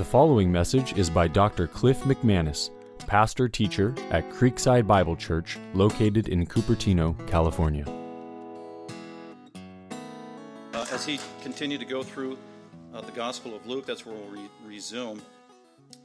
[0.00, 1.66] The following message is by Dr.
[1.66, 2.70] Cliff McManis,
[3.00, 7.84] pastor teacher at Creekside Bible Church, located in Cupertino, California.
[10.72, 12.38] Uh, as he continued to go through
[12.94, 15.20] uh, the Gospel of Luke, that's where we'll re- resume.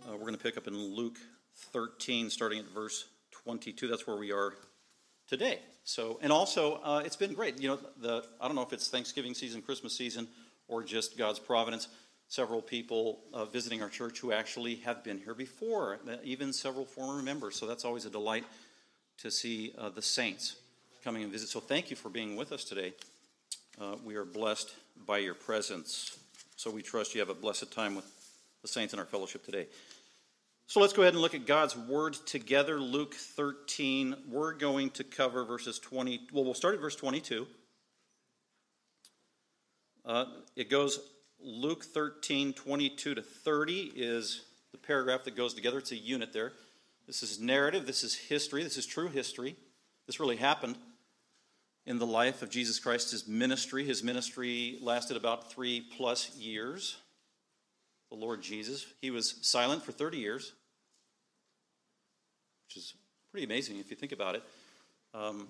[0.06, 1.18] Uh, we're going to pick up in Luke
[1.72, 3.88] 13, starting at verse 22.
[3.88, 4.56] That's where we are
[5.26, 5.60] today.
[5.86, 7.62] So, and also, uh, it's been great.
[7.62, 10.28] You know, the I don't know if it's Thanksgiving season, Christmas season,
[10.68, 11.88] or just God's providence.
[12.36, 16.84] Several people uh, visiting our church who actually have been here before, uh, even several
[16.84, 17.56] former members.
[17.56, 18.44] So that's always a delight
[19.20, 20.58] to see uh, the saints
[21.02, 21.48] coming and visit.
[21.48, 22.92] So thank you for being with us today.
[23.80, 24.76] Uh, we are blessed
[25.08, 26.20] by your presence.
[26.58, 28.06] So we trust you have a blessed time with
[28.62, 29.68] the saints in our fellowship today.
[30.68, 32.82] So let's go ahead and look at God's word together.
[32.82, 34.14] Luke 13.
[34.30, 36.28] We're going to cover verses 20.
[36.34, 37.48] Well, we'll start at verse 22.
[40.04, 40.26] Uh,
[40.58, 41.00] it goes
[41.48, 45.78] Luke 13, 22 to 30 is the paragraph that goes together.
[45.78, 46.54] It's a unit there.
[47.06, 49.56] This is narrative, this is history, this is true history.
[50.08, 50.76] This really happened
[51.86, 53.86] in the life of Jesus Christ, his ministry.
[53.86, 56.98] His ministry lasted about three plus years.
[58.10, 58.88] The Lord Jesus.
[59.00, 60.52] He was silent for 30 years,
[62.68, 62.96] which is
[63.30, 64.44] pretty amazing if you think about it.
[65.14, 65.48] Um,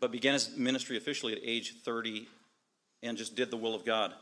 [0.00, 2.26] but began his ministry officially at age 30
[3.04, 4.12] and just did the will of God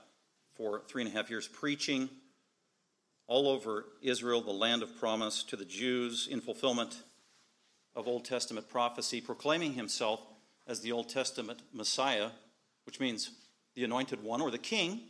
[0.55, 2.09] for three and a half years, preaching
[3.27, 7.03] all over Israel, the land of promise, to the Jews in fulfillment
[7.95, 10.21] of Old Testament prophecy, proclaiming himself
[10.67, 12.31] as the Old Testament Messiah,
[12.85, 13.31] which means
[13.75, 15.01] the anointed one or the king,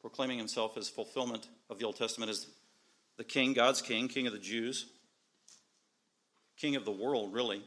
[0.00, 2.46] proclaiming himself as fulfillment of the Old Testament as
[3.16, 4.86] the king, God's king, king of the Jews,
[6.56, 7.62] king of the world, really.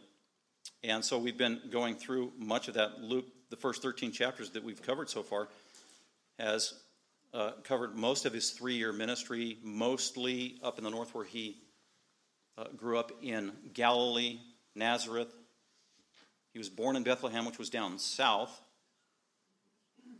[0.83, 3.01] And so we've been going through much of that.
[3.01, 5.47] Luke, the first 13 chapters that we've covered so far,
[6.39, 6.73] has
[7.33, 11.57] uh, covered most of his three year ministry, mostly up in the north where he
[12.57, 14.39] uh, grew up in Galilee,
[14.75, 15.33] Nazareth.
[16.51, 18.59] He was born in Bethlehem, which was down south,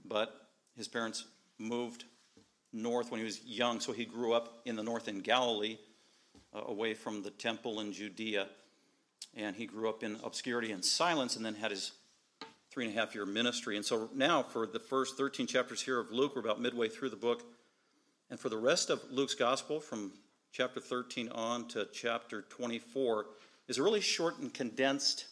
[0.06, 1.26] but his parents
[1.58, 2.06] moved
[2.72, 5.78] north when he was young, so he grew up in the north in Galilee,
[6.54, 8.48] uh, away from the temple in Judea.
[9.36, 11.92] And he grew up in obscurity and silence and then had his
[12.72, 13.76] three and a half year ministry.
[13.76, 17.10] And so now, for the first 13 chapters here of Luke, we're about midway through
[17.10, 17.44] the book.
[18.30, 20.14] And for the rest of Luke's gospel, from
[20.54, 23.26] chapter 13 on to chapter 24,
[23.68, 25.26] is a really short and condensed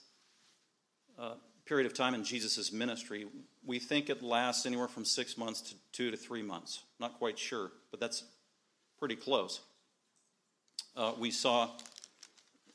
[1.18, 1.34] uh,
[1.66, 3.28] period of time in Jesus' ministry.
[3.66, 6.84] We think it lasts anywhere from six months to two to three months.
[7.00, 8.24] Not quite sure, but that's
[8.98, 9.62] pretty close.
[10.96, 11.70] Uh, we saw,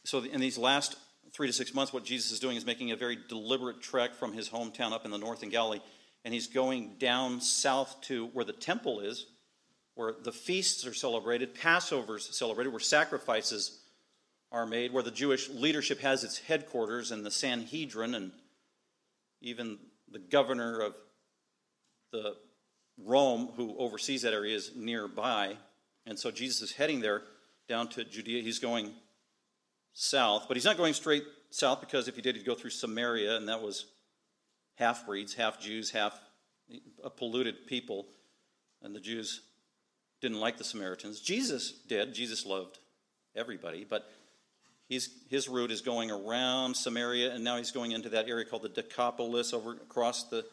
[0.05, 0.97] so in these last
[1.35, 4.33] three to six months, what Jesus is doing is making a very deliberate trek from
[4.33, 5.81] his hometown up in the north in Galilee,
[6.25, 9.27] and he's going down south to where the temple is,
[9.97, 13.81] where the feasts are celebrated, Passover's celebrated, where sacrifices
[14.53, 18.31] are made, where the Jewish leadership has its headquarters, and the Sanhedrin, and
[19.41, 19.79] even
[20.11, 20.95] the governor of
[22.13, 22.37] the
[22.97, 25.57] Rome, who oversees that area, is nearby.
[26.07, 27.23] And so Jesus is heading there
[27.69, 28.43] down to Judea.
[28.43, 28.93] He's going
[29.95, 33.37] south, but he's not going straight south because if he did, he'd go through Samaria,
[33.37, 33.87] and that was
[34.75, 36.21] half breeds, half Jews, half
[37.03, 38.07] a polluted people,
[38.83, 39.41] and the Jews
[40.21, 41.21] didn't like the Samaritans.
[41.21, 42.13] Jesus did.
[42.13, 42.79] Jesus loved
[43.37, 44.11] everybody, but
[44.89, 48.63] he's, his route is going around Samaria, and now he's going into that area called
[48.63, 50.45] the Decapolis, over across the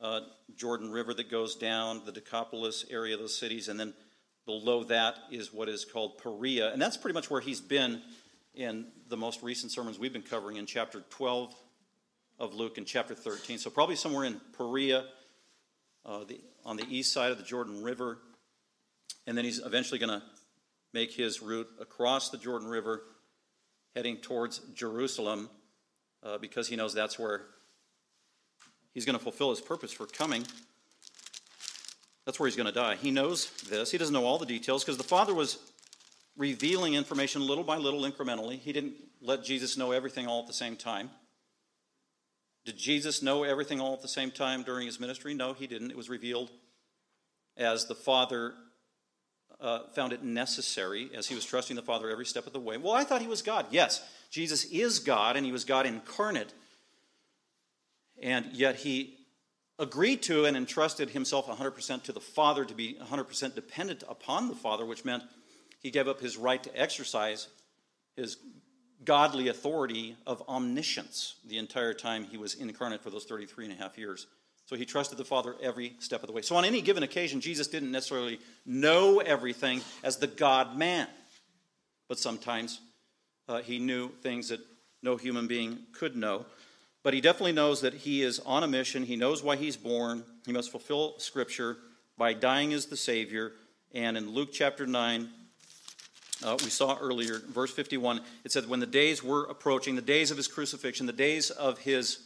[0.00, 0.20] uh,
[0.56, 3.94] Jordan River that goes down, the Decapolis area of those cities, and then
[4.44, 8.02] below that is what is called Perea, and that's pretty much where he's been
[8.54, 11.54] in the most recent sermons we've been covering in chapter 12
[12.38, 13.58] of Luke and chapter 13.
[13.58, 15.04] So, probably somewhere in Perea,
[16.04, 18.18] uh, the, on the east side of the Jordan River.
[19.26, 20.22] And then he's eventually going to
[20.92, 23.02] make his route across the Jordan River,
[23.94, 25.48] heading towards Jerusalem,
[26.22, 27.42] uh, because he knows that's where
[28.92, 30.44] he's going to fulfill his purpose for coming.
[32.24, 32.96] That's where he's going to die.
[32.96, 33.90] He knows this.
[33.90, 35.58] He doesn't know all the details because the Father was
[36.36, 38.58] revealing information little by little, incrementally.
[38.58, 41.10] He didn't let Jesus know everything all at the same time.
[42.64, 45.34] Did Jesus know everything all at the same time during his ministry?
[45.34, 45.90] No, he didn't.
[45.90, 46.50] It was revealed
[47.56, 48.54] as the Father
[49.60, 52.76] uh, found it necessary, as he was trusting the Father every step of the way.
[52.76, 53.66] Well, I thought he was God.
[53.70, 56.52] Yes, Jesus is God, and he was God incarnate.
[58.20, 59.18] And yet he
[59.78, 64.54] agreed to and entrusted himself 100% to the Father to be 100% dependent upon the
[64.54, 65.22] Father, which meant
[65.84, 67.46] he gave up his right to exercise
[68.16, 68.38] his
[69.04, 73.76] godly authority of omniscience the entire time he was incarnate for those 33 and a
[73.76, 74.26] half years
[74.66, 76.42] So he trusted the Father every step of the way.
[76.42, 81.06] So on any given occasion, Jesus didn't necessarily know everything as the God man,
[82.08, 82.80] but sometimes
[83.46, 84.60] uh, he knew things that
[85.02, 86.46] no human being could know.
[87.02, 89.02] But he definitely knows that he is on a mission.
[89.02, 90.24] He knows why he's born.
[90.46, 91.76] He must fulfill Scripture
[92.16, 93.52] by dying as the Savior.
[93.92, 95.28] And in Luke chapter 9,
[96.42, 100.30] uh, we saw earlier, verse 51, it said, When the days were approaching, the days
[100.30, 102.18] of his crucifixion, the days of his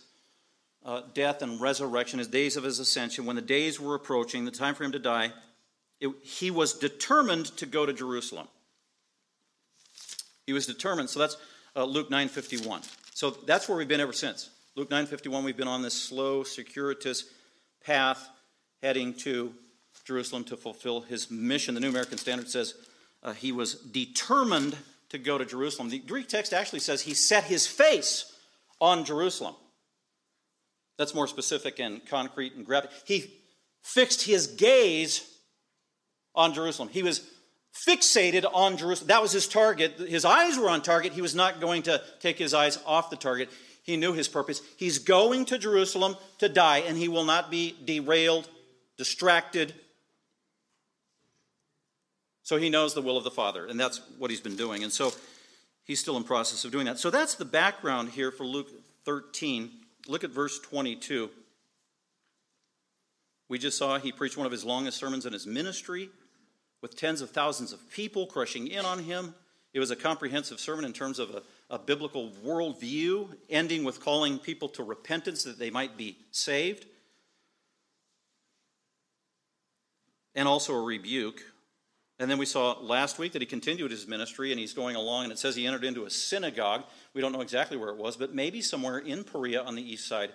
[0.84, 4.50] uh, death and resurrection, his days of his ascension, when the days were approaching, the
[4.50, 5.32] time for him to die,
[6.00, 8.48] it, he was determined to go to Jerusalem.
[10.46, 11.10] He was determined.
[11.10, 11.36] So that's
[11.76, 12.88] uh, Luke 9:51.
[13.14, 14.48] So that's where we've been ever since.
[14.76, 15.44] Luke 9:51.
[15.44, 17.24] We've been on this slow, circuitous
[17.84, 18.28] path
[18.82, 19.52] heading to
[20.04, 21.74] Jerusalem to fulfill his mission.
[21.74, 22.74] The New American Standard says
[23.22, 24.76] uh, he was determined
[25.10, 25.88] to go to Jerusalem.
[25.88, 28.32] The Greek text actually says he set his face
[28.80, 29.54] on Jerusalem.
[30.98, 32.90] That's more specific and concrete and graphic.
[33.04, 33.32] He
[33.82, 35.28] fixed his gaze
[36.34, 36.88] on Jerusalem.
[36.88, 37.28] He was
[37.86, 39.08] fixated on Jerusalem.
[39.08, 39.98] That was his target.
[39.98, 41.12] His eyes were on target.
[41.12, 43.50] He was not going to take his eyes off the target.
[43.82, 44.60] He knew his purpose.
[44.76, 48.48] He's going to Jerusalem to die, and he will not be derailed,
[48.96, 49.74] distracted.
[52.48, 54.82] So he knows the will of the Father, and that's what he's been doing.
[54.82, 55.12] And so
[55.84, 56.98] he's still in process of doing that.
[56.98, 58.70] So that's the background here for Luke
[59.04, 59.70] 13.
[60.06, 61.28] Look at verse 22.
[63.50, 66.08] We just saw he preached one of his longest sermons in his ministry
[66.80, 69.34] with tens of thousands of people crushing in on him.
[69.74, 74.38] It was a comprehensive sermon in terms of a, a biblical worldview, ending with calling
[74.38, 76.86] people to repentance that they might be saved,
[80.34, 81.42] and also a rebuke.
[82.18, 85.24] And then we saw last week that he continued his ministry and he's going along,
[85.24, 86.84] and it says he entered into a synagogue.
[87.14, 90.08] We don't know exactly where it was, but maybe somewhere in Perea on the east
[90.08, 90.30] side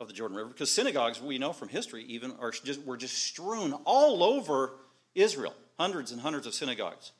[0.00, 3.16] of the Jordan River, because synagogues, we know from history, even are just, were just
[3.16, 4.72] strewn all over
[5.14, 7.12] Israel, hundreds and hundreds of synagogues,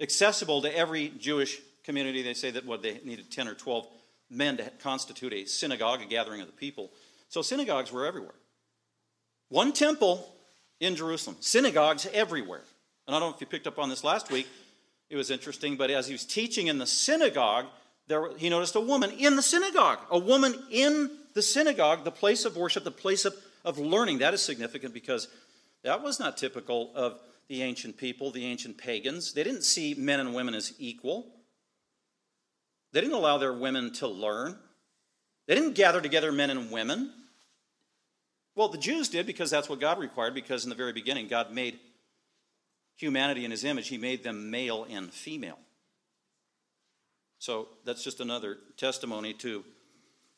[0.00, 2.22] accessible to every Jewish community.
[2.22, 3.88] They say that what they needed 10 or 12
[4.30, 6.90] men to constitute a synagogue, a gathering of the people.
[7.28, 8.34] So synagogues were everywhere.
[9.48, 10.28] One temple
[10.80, 12.62] in Jerusalem, synagogues everywhere.
[13.06, 14.46] And I don't know if you picked up on this last week.
[15.10, 17.66] It was interesting, but as he was teaching in the synagogue,
[18.06, 19.98] there, he noticed a woman in the synagogue.
[20.10, 23.34] A woman in the synagogue, the place of worship, the place of,
[23.64, 24.18] of learning.
[24.18, 25.28] That is significant because
[25.84, 29.32] that was not typical of the ancient people, the ancient pagans.
[29.32, 31.26] They didn't see men and women as equal.
[32.92, 34.58] They didn't allow their women to learn.
[35.46, 37.12] They didn't gather together men and women.
[38.58, 41.52] Well, the Jews did because that's what God required, because in the very beginning, God
[41.52, 41.78] made
[42.96, 43.86] humanity in his image.
[43.86, 45.60] He made them male and female.
[47.38, 49.62] So that's just another testimony to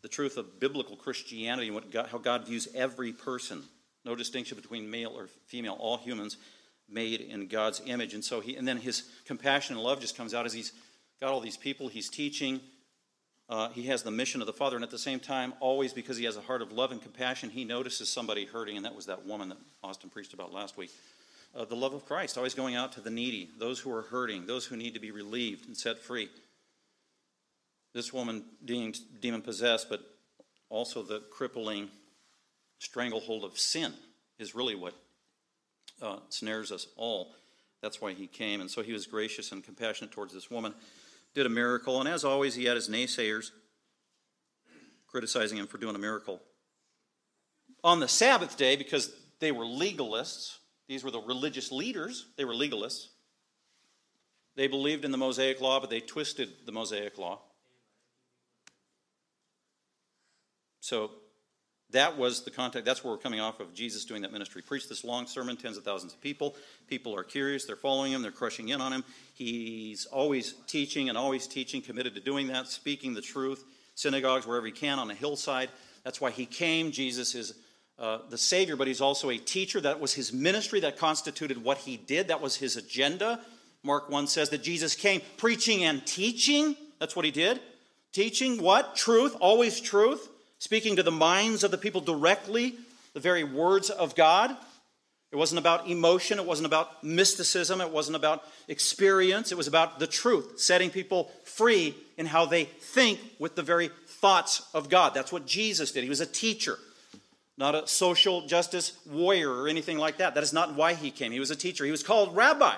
[0.03, 3.63] the truth of biblical Christianity and what God, how God views every person
[4.05, 6.37] no distinction between male or female, all humans
[6.91, 8.13] made in God's image.
[8.13, 10.73] And so he, and then his compassion and love just comes out as he's
[11.21, 12.61] got all these people he's teaching.
[13.51, 16.17] Uh, he has the mission of the Father, and at the same time, always because
[16.17, 19.07] he has a heart of love and compassion, he notices somebody hurting, and that was
[19.07, 20.91] that woman that Austin preached about last week.
[21.53, 24.47] Uh, the love of Christ, always going out to the needy, those who are hurting,
[24.47, 26.29] those who need to be relieved and set free.
[27.93, 30.01] This woman being demon possessed, but
[30.69, 31.89] also the crippling
[32.79, 33.93] stranglehold of sin
[34.39, 34.95] is really what
[36.01, 37.35] uh, snares us all.
[37.83, 38.61] That's why he came.
[38.61, 40.73] And so he was gracious and compassionate towards this woman,
[41.35, 42.01] did a miracle.
[42.01, 43.51] And as always, he had his naysayers
[45.07, 46.41] criticizing him for doing a miracle.
[47.83, 50.59] On the Sabbath day, because they were legalists,
[50.89, 53.07] these were the religious leaders, they were legalists.
[54.57, 57.41] They believed in the Mosaic law, but they twisted the Mosaic law.
[60.81, 61.13] So
[61.93, 62.85] that was the context.
[62.85, 64.63] That's where we're coming off of Jesus doing that ministry.
[64.63, 66.57] Preached this long sermon, tens of thousands of people.
[66.87, 67.65] People are curious.
[67.65, 68.23] They're following him.
[68.23, 69.05] They're crushing in on him.
[69.35, 73.65] He's always teaching and always teaching, committed to doing that, speaking the truth.
[73.95, 75.69] Synagogues wherever he can on a hillside.
[76.05, 76.91] That's why he came.
[76.93, 77.55] Jesus is
[77.99, 79.81] uh, the Savior, but he's also a teacher.
[79.81, 80.81] That was his ministry.
[80.81, 82.29] That constituted what he did.
[82.29, 83.41] That was his agenda.
[83.83, 86.77] Mark 1 says that Jesus came preaching and teaching.
[86.99, 87.61] That's what he did.
[88.13, 88.97] Teaching what?
[88.97, 90.29] Truth, always truth
[90.61, 92.77] speaking to the minds of the people directly,
[93.15, 94.57] the very words of God.
[95.33, 99.99] It wasn't about emotion, it wasn't about mysticism, it wasn't about experience, it was about
[99.99, 105.15] the truth, setting people free in how they think with the very thoughts of God.
[105.15, 106.03] That's what Jesus did.
[106.03, 106.77] He was a teacher,
[107.57, 110.35] not a social justice warrior or anything like that.
[110.35, 111.31] That is not why he came.
[111.31, 111.85] He was a teacher.
[111.85, 112.75] He was called rabbi,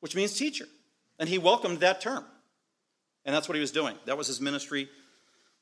[0.00, 0.66] which means teacher.
[1.18, 2.24] And he welcomed that term.
[3.26, 3.94] And that's what he was doing.
[4.06, 4.88] That was his ministry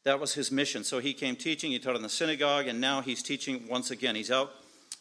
[0.07, 0.85] that was his mission.
[0.85, 4.15] So he came teaching, he taught in the synagogue, and now he's teaching once again.
[4.15, 4.53] He's out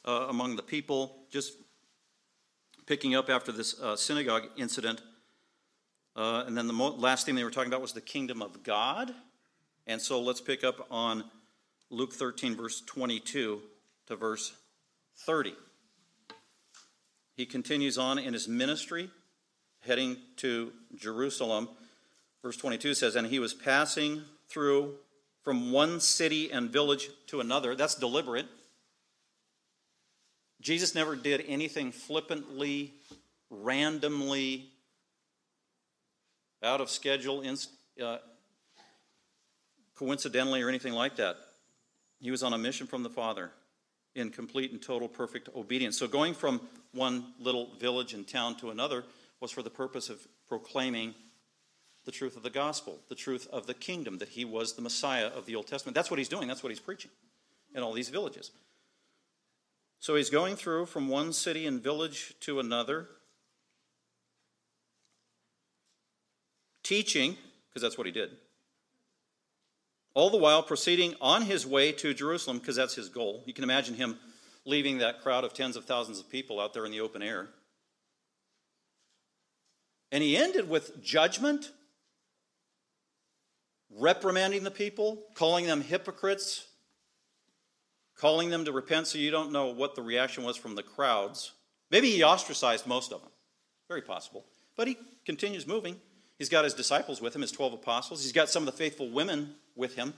[0.04, 1.54] uh, among the people, just
[2.88, 5.04] picking up after this uh, synagogue incident.
[6.16, 8.64] Uh, and then the mo- last thing they were talking about was the kingdom of
[8.64, 9.14] God.
[9.86, 11.24] And so let's pick up on
[11.92, 13.62] Luke 13, verse 22
[14.08, 14.54] to verse
[15.20, 15.54] 30.
[17.38, 19.12] He continues on in his ministry,
[19.82, 21.70] heading to Jerusalem.
[22.42, 24.24] Verse 22 says, And he was passing
[24.56, 24.96] through
[25.44, 27.76] from one city and village to another.
[27.76, 28.48] That's deliberate.
[30.62, 32.94] Jesus never did anything flippantly,
[33.50, 34.72] randomly,
[36.64, 37.44] out of schedule,
[38.02, 38.18] uh,
[39.94, 41.36] coincidentally, or anything like that.
[42.22, 43.52] He was on a mission from the Father
[44.16, 46.00] in complete and total perfect obedience.
[46.00, 46.62] So going from
[46.94, 49.04] one little village and town to another
[49.42, 51.14] was for the purpose of proclaiming
[52.06, 55.28] the truth of the gospel, the truth of the kingdom, that he was the Messiah
[55.28, 55.96] of the Old Testament.
[55.96, 57.12] That's what he's doing, that's what he's preaching
[57.74, 58.52] in all these villages.
[60.00, 63.08] So he's going through from one city and village to another,
[66.84, 67.38] teaching,
[67.70, 68.30] because that's what he did.
[70.14, 73.44] All the while proceeding on his way to Jerusalem, because that's his goal.
[73.46, 74.18] You can imagine him
[74.64, 77.48] leaving that crowd of tens of thousands of people out there in the open air.
[80.12, 81.72] And he ended with judgment
[83.98, 86.68] reprimanding the people, calling them hypocrites,
[88.18, 91.54] calling them to repent so you don't know what the reaction was from the crowds.
[91.92, 93.32] Maybe he ostracized most of them.
[93.88, 94.46] Very possible.
[94.75, 96.00] But he continues moving.
[96.38, 98.24] He's got his disciples with him, his 12 apostles.
[98.24, 100.14] He's got some of the faithful women with him.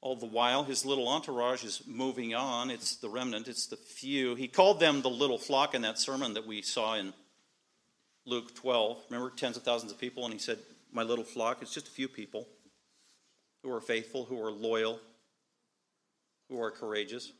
[0.00, 2.70] All the while, his little entourage is moving on.
[2.70, 4.34] It's the remnant, it's the few.
[4.34, 7.14] He called them the little flock in that sermon that we saw in
[8.26, 9.04] Luke 12.
[9.08, 10.58] Remember, tens of thousands of people, and he said,
[10.92, 12.48] My little flock, it's just a few people
[13.64, 15.00] who are faithful, who are loyal,
[16.48, 17.32] who are courageous.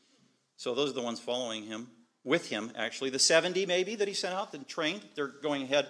[0.57, 1.87] So those are the ones following him,
[2.23, 3.11] with him, actually.
[3.11, 5.87] The 70 maybe that he sent out and trained, they're going ahead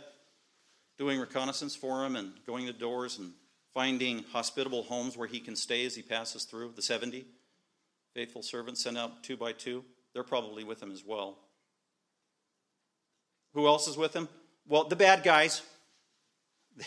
[0.97, 3.31] doing reconnaissance for him and going to doors and
[3.73, 6.73] finding hospitable homes where he can stay as he passes through.
[6.75, 7.25] The 70
[8.13, 11.37] faithful servants sent out two by two, they're probably with him as well.
[13.53, 14.27] Who else is with him?
[14.67, 15.61] Well, the bad guys.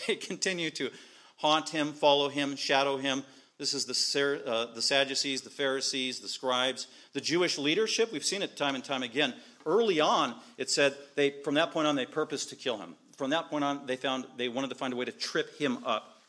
[0.07, 0.90] They continue to
[1.37, 3.25] haunt him, follow him, shadow him.
[3.59, 8.12] This is the, uh, the Sadducees, the Pharisees, the scribes, the Jewish leadership.
[8.12, 9.35] We've seen it time and time again.
[9.67, 12.95] Early on, it said they, from that point on, they purposed to kill him.
[13.17, 15.85] From that point on, they found they wanted to find a way to trip him
[15.85, 16.23] up,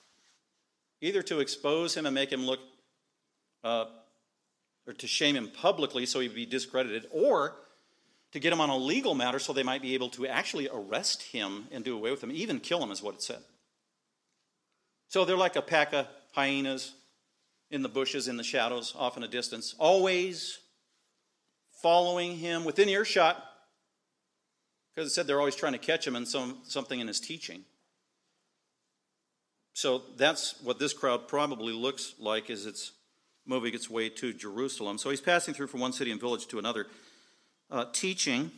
[1.01, 2.59] either to expose him and make him look,
[3.63, 3.85] uh,
[4.87, 7.53] or to shame him publicly so he'd be discredited, or
[8.31, 11.21] to get him on a legal matter so they might be able to actually arrest
[11.21, 13.39] him and do away with him, even kill him, is what it said.
[15.09, 16.93] So they're like a pack of hyenas
[17.71, 20.59] in the bushes, in the shadows, off in a distance, always
[21.81, 23.43] following him within earshot,
[24.93, 27.63] because it said they're always trying to catch him in some, something in his teaching.
[29.73, 32.91] So that's what this crowd probably looks like as it's
[33.45, 34.97] moving its way to Jerusalem.
[34.97, 36.87] So he's passing through from one city and village to another,
[37.71, 38.51] uh, teaching,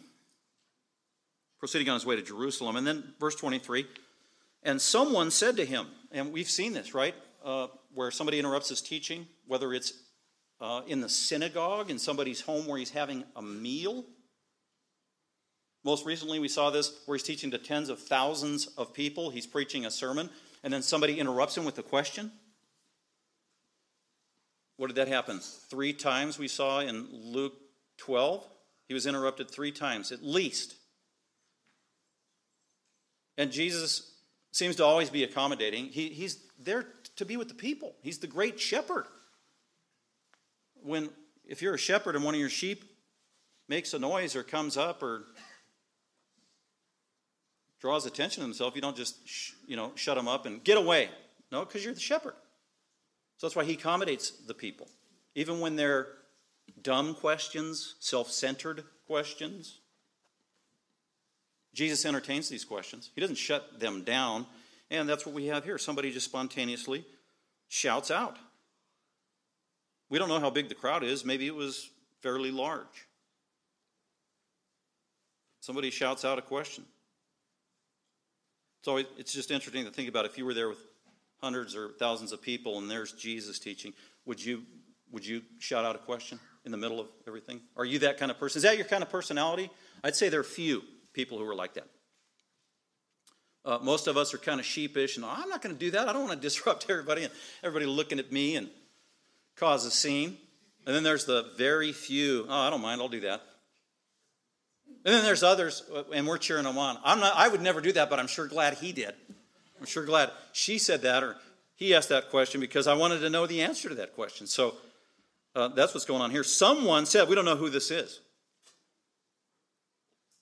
[1.59, 2.75] proceeding on his way to Jerusalem.
[2.75, 3.85] And then verse 23
[4.63, 7.15] and someone said to him, and we've seen this, right?
[7.43, 9.93] Uh, where somebody interrupts his teaching, whether it's
[10.59, 14.05] uh, in the synagogue, in somebody's home where he's having a meal.
[15.83, 19.31] Most recently, we saw this where he's teaching to tens of thousands of people.
[19.31, 20.29] He's preaching a sermon,
[20.63, 22.31] and then somebody interrupts him with a question.
[24.77, 25.39] What did that happen?
[25.39, 27.53] Three times we saw in Luke
[27.97, 28.47] 12.
[28.87, 30.75] He was interrupted three times, at least.
[33.37, 34.15] And Jesus
[34.51, 35.85] seems to always be accommodating.
[35.85, 36.85] He, he's there
[37.21, 37.95] to be with the people.
[38.01, 39.05] He's the great shepherd.
[40.83, 41.09] When
[41.45, 42.83] if you're a shepherd and one of your sheep
[43.67, 45.25] makes a noise or comes up or
[47.79, 50.77] draws attention to himself, you don't just sh- you know shut him up and get
[50.77, 51.09] away.
[51.51, 52.33] No, because you're the shepherd.
[53.37, 54.87] So that's why he accommodates the people,
[55.35, 56.07] even when they're
[56.81, 59.79] dumb questions, self-centered questions.
[61.73, 63.11] Jesus entertains these questions.
[63.13, 64.45] He doesn't shut them down.
[64.91, 65.77] And that's what we have here.
[65.77, 67.05] Somebody just spontaneously
[67.69, 68.37] shouts out.
[70.09, 71.23] We don't know how big the crowd is.
[71.23, 73.07] Maybe it was fairly large.
[75.61, 76.83] Somebody shouts out a question.
[78.83, 80.83] So it's just interesting to think about if you were there with
[81.41, 83.93] hundreds or thousands of people and there's Jesus teaching,
[84.25, 84.63] would you
[85.11, 87.61] would you shout out a question in the middle of everything?
[87.75, 88.59] Are you that kind of person?
[88.59, 89.69] Is that your kind of personality?
[90.03, 90.83] I'd say there are few
[91.13, 91.87] people who are like that.
[93.63, 96.07] Uh, most of us are kind of sheepish and I'm not going to do that.
[96.07, 98.69] I don't want to disrupt everybody and everybody looking at me and
[99.55, 100.37] cause a scene.
[100.85, 103.41] And then there's the very few, oh, I don't mind, I'll do that.
[105.05, 106.97] And then there's others, uh, and we're cheering them on.
[107.03, 109.13] I'm not, I would never do that, but I'm sure glad he did.
[109.79, 111.35] I'm sure glad she said that or
[111.75, 114.45] he asked that question because I wanted to know the answer to that question.
[114.45, 114.75] So
[115.55, 116.43] uh, that's what's going on here.
[116.43, 118.19] Someone said, we don't know who this is.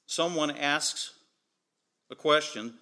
[0.05, 1.13] Someone asks
[2.11, 2.73] a question.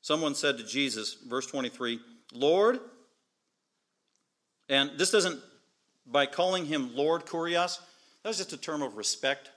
[0.00, 2.00] Someone said to Jesus, verse 23,
[2.32, 2.80] Lord,
[4.68, 5.40] and this doesn't,
[6.06, 7.78] by calling him Lord Kurios,
[8.22, 9.50] that's just a term of respect.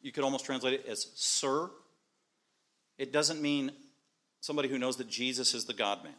[0.00, 1.70] You could almost translate it as sir.
[2.96, 3.70] It doesn't mean
[4.40, 6.14] somebody who knows that Jesus is the God man.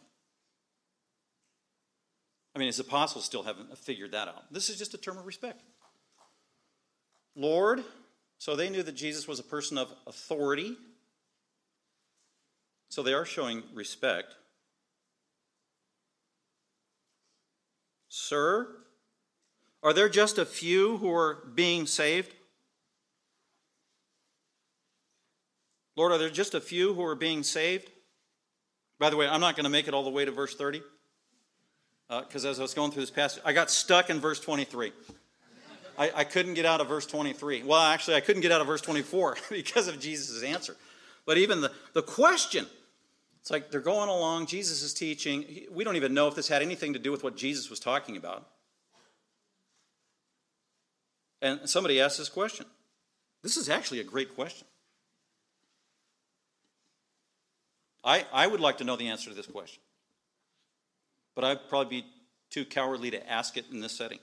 [2.54, 4.52] I mean, his apostles still haven't figured that out.
[4.52, 5.62] This is just a term of respect.
[7.36, 7.84] Lord,
[8.38, 10.76] so they knew that Jesus was a person of authority.
[12.90, 14.34] So they are showing respect.
[18.08, 18.66] Sir,
[19.82, 22.34] are there just a few who are being saved?
[25.96, 27.88] Lord, are there just a few who are being saved?
[28.98, 30.82] By the way, I'm not going to make it all the way to verse 30
[32.08, 34.92] because uh, as I was going through this passage, I got stuck in verse 23.
[35.96, 37.62] I, I, couldn't get out of verse 23.
[37.62, 40.76] Well, actually, I couldn't get out of verse 24 because of Jesus' answer.
[41.24, 42.66] But even the, the question,
[43.40, 45.66] it's like they're going along, Jesus is teaching.
[45.70, 48.16] We don't even know if this had anything to do with what Jesus was talking
[48.16, 48.46] about.
[51.42, 52.66] And somebody asked this question.
[53.42, 54.66] This is actually a great question.
[58.04, 59.82] I, I would like to know the answer to this question,
[61.34, 62.06] but I'd probably be
[62.50, 64.18] too cowardly to ask it in this setting.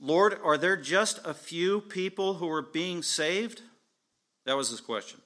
[0.00, 3.62] Lord, are there just a few people who are being saved?
[4.44, 5.20] That was his question.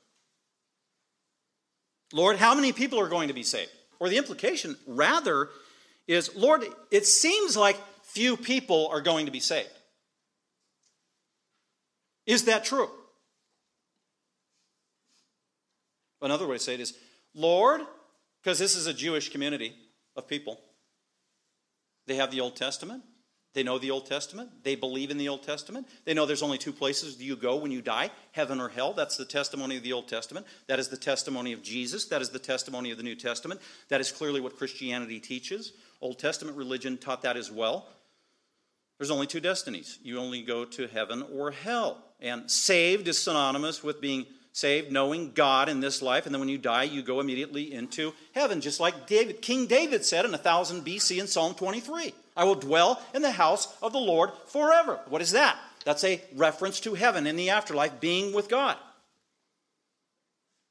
[2.13, 3.71] Lord, how many people are going to be saved?
[4.01, 5.49] Or the implication, rather,
[6.07, 9.69] is Lord, it seems like few people are going to be saved.
[12.27, 12.91] Is that true?
[16.21, 16.95] Another way to say it is,
[17.35, 17.83] Lord,
[18.43, 19.75] because this is a Jewish community
[20.17, 20.61] of people,
[22.07, 23.03] they have the Old Testament.
[23.59, 24.51] They know the Old Testament.
[24.63, 25.89] They believe in the Old Testament.
[26.05, 28.93] They know there's only two places you go when you die heaven or hell.
[28.93, 30.47] That's the testimony of the Old Testament.
[30.69, 32.05] That is the testimony of Jesus.
[32.05, 33.61] That is the testimony of the New Testament.
[33.89, 35.73] That is clearly what Christianity teaches.
[36.01, 37.89] Old Testament religion taught that as well.
[38.97, 42.05] There's only two destinies you only go to heaven or hell.
[42.21, 46.49] And saved is synonymous with being saved, knowing God in this life, and then when
[46.49, 50.85] you die, you go immediately into heaven, just like David, King David said in 1000
[50.85, 55.01] BC in Psalm 23 I will dwell in the house of the Lord forever.
[55.09, 55.59] What is that?
[55.85, 58.77] That's a reference to heaven in the afterlife, being with God.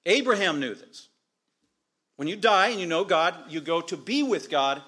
[0.05, 1.09] Abraham knew this.
[2.15, 4.81] When you die and you know God, you go to be with God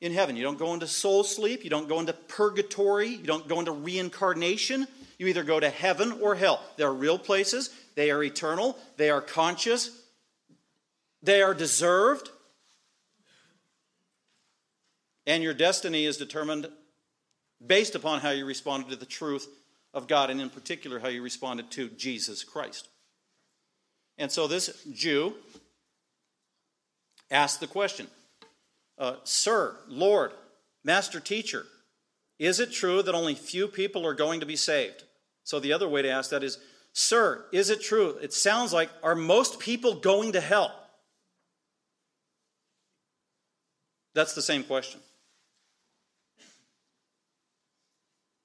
[0.00, 0.36] in heaven.
[0.36, 3.72] You don't go into soul sleep, you don't go into purgatory, you don't go into
[3.72, 4.88] reincarnation.
[5.18, 6.62] You either go to heaven or hell.
[6.78, 9.90] They're real places, they are eternal, they are conscious,
[11.22, 12.30] they are deserved.
[15.26, 16.68] And your destiny is determined
[17.64, 19.46] based upon how you responded to the truth
[19.92, 22.88] of God, and in particular, how you responded to Jesus Christ.
[24.18, 25.34] And so this Jew
[27.30, 28.06] asked the question
[28.98, 30.32] uh, Sir, Lord,
[30.84, 31.66] Master Teacher,
[32.38, 35.04] is it true that only few people are going to be saved?
[35.44, 36.58] So the other way to ask that is,
[36.92, 38.16] Sir, is it true?
[38.20, 40.74] It sounds like, are most people going to hell?
[44.14, 45.00] That's the same question.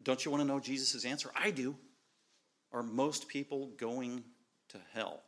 [0.06, 1.32] Don't you want to know Jesus' answer?
[1.36, 1.76] I do.
[2.72, 4.24] Are most people going
[4.70, 5.24] to hell?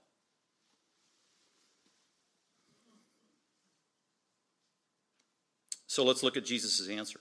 [5.87, 7.19] So let's look at Jesus' answer.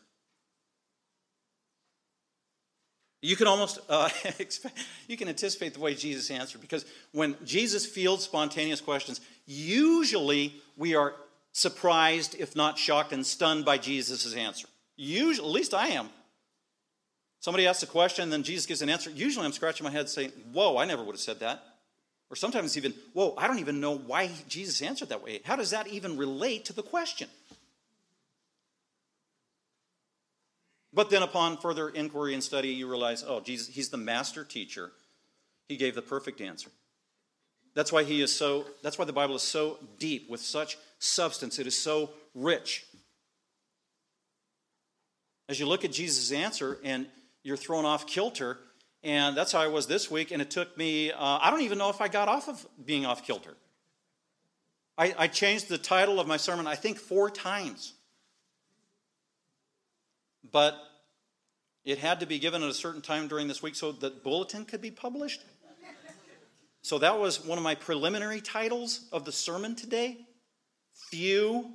[3.22, 4.10] You can almost uh,
[5.08, 10.94] you can anticipate the way Jesus answered because when Jesus fields spontaneous questions, usually we
[10.94, 11.14] are
[11.52, 14.68] surprised, if not shocked and stunned by Jesus' answer.
[14.96, 16.10] Usually, at least I am.
[17.40, 19.10] Somebody asks a question, and then Jesus gives an answer.
[19.10, 21.62] Usually, I'm scratching my head saying, "Whoa, I never would have said that."
[22.28, 25.42] Or sometimes even, "Whoa, I don't even know why Jesus answered that way.
[25.44, 27.30] How does that even relate to the question?"
[30.92, 34.92] But then, upon further inquiry and study, you realize, oh, Jesus, he's the master teacher.
[35.68, 36.70] He gave the perfect answer.
[37.74, 41.58] That's why he is so, that's why the Bible is so deep with such substance.
[41.58, 42.86] It is so rich.
[45.50, 47.10] As you look at Jesus' answer and
[47.46, 48.58] you're thrown off kilter
[49.04, 50.32] And that's how I was this week.
[50.32, 53.06] And it took me, uh, I don't even know if I got off of being
[53.06, 53.54] off kilter.
[54.98, 57.94] I, I changed the title of my sermon, I think, four times.
[60.50, 60.76] But
[61.84, 64.64] it had to be given at a certain time during this week so that bulletin
[64.64, 65.42] could be published.
[66.82, 70.26] So that was one of my preliminary titles of the sermon today.
[71.10, 71.70] Few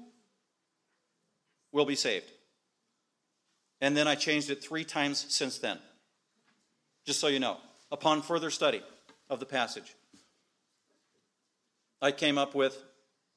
[1.71, 2.29] will be saved.
[3.81, 5.79] And then I changed it three times since then.
[7.05, 7.57] Just so you know,
[7.91, 8.81] upon further study
[9.29, 9.95] of the passage,
[12.01, 12.81] I came up with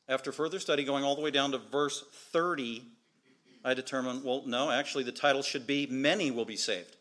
[0.08, 2.82] after further study, going all the way down to verse 30,
[3.64, 6.96] I determined, well, no, actually, the title should be Many Will Be Saved.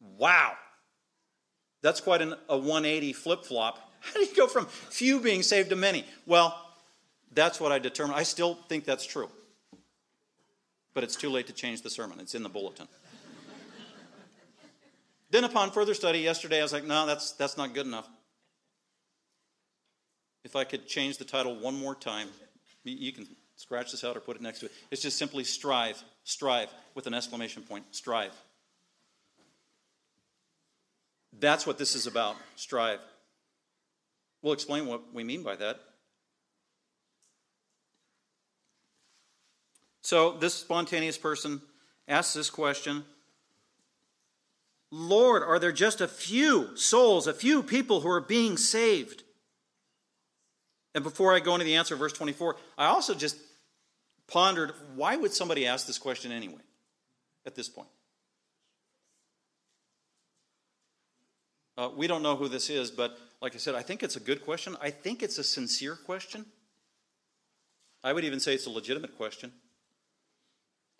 [0.00, 0.54] Wow.
[1.82, 3.78] That's quite an, a 180 flip flop.
[4.00, 6.06] How do you go from few being saved to many?
[6.24, 6.58] Well,
[7.32, 8.18] that's what I determined.
[8.18, 9.28] I still think that's true.
[10.94, 12.88] But it's too late to change the sermon, it's in the bulletin.
[15.30, 18.08] then, upon further study yesterday, I was like, no, that's, that's not good enough.
[20.42, 22.28] If I could change the title one more time,
[22.84, 24.72] you can scratch this out or put it next to it.
[24.90, 28.32] It's just simply strive, strive with an exclamation point, strive.
[31.38, 33.00] That's what this is about, strive.
[34.42, 35.80] We'll explain what we mean by that.
[40.10, 41.62] So, this spontaneous person
[42.08, 43.04] asks this question
[44.90, 49.22] Lord, are there just a few souls, a few people who are being saved?
[50.96, 53.36] And before I go into the answer, verse 24, I also just
[54.26, 56.62] pondered why would somebody ask this question anyway
[57.46, 57.90] at this point?
[61.78, 64.20] Uh, we don't know who this is, but like I said, I think it's a
[64.20, 64.76] good question.
[64.82, 66.46] I think it's a sincere question.
[68.02, 69.52] I would even say it's a legitimate question.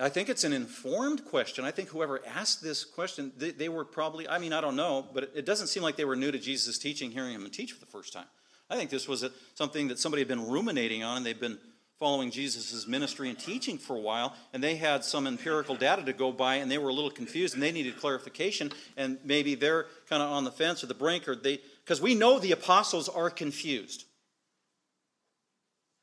[0.01, 1.65] I think it's an informed question.
[1.65, 5.07] I think whoever asked this question, they, they were probably, I mean, I don't know,
[5.13, 7.73] but it, it doesn't seem like they were new to Jesus' teaching, hearing him teach
[7.73, 8.27] for the first time.
[8.71, 11.59] I think this was a, something that somebody had been ruminating on, and they've been
[11.99, 16.15] following Jesus' ministry and teaching for a while, and they had some empirical data to
[16.15, 19.87] go by, and they were a little confused, and they needed clarification, and maybe they're
[20.09, 23.09] kind of on the fence or the brink, or they, because we know the apostles
[23.11, 24.05] are confused.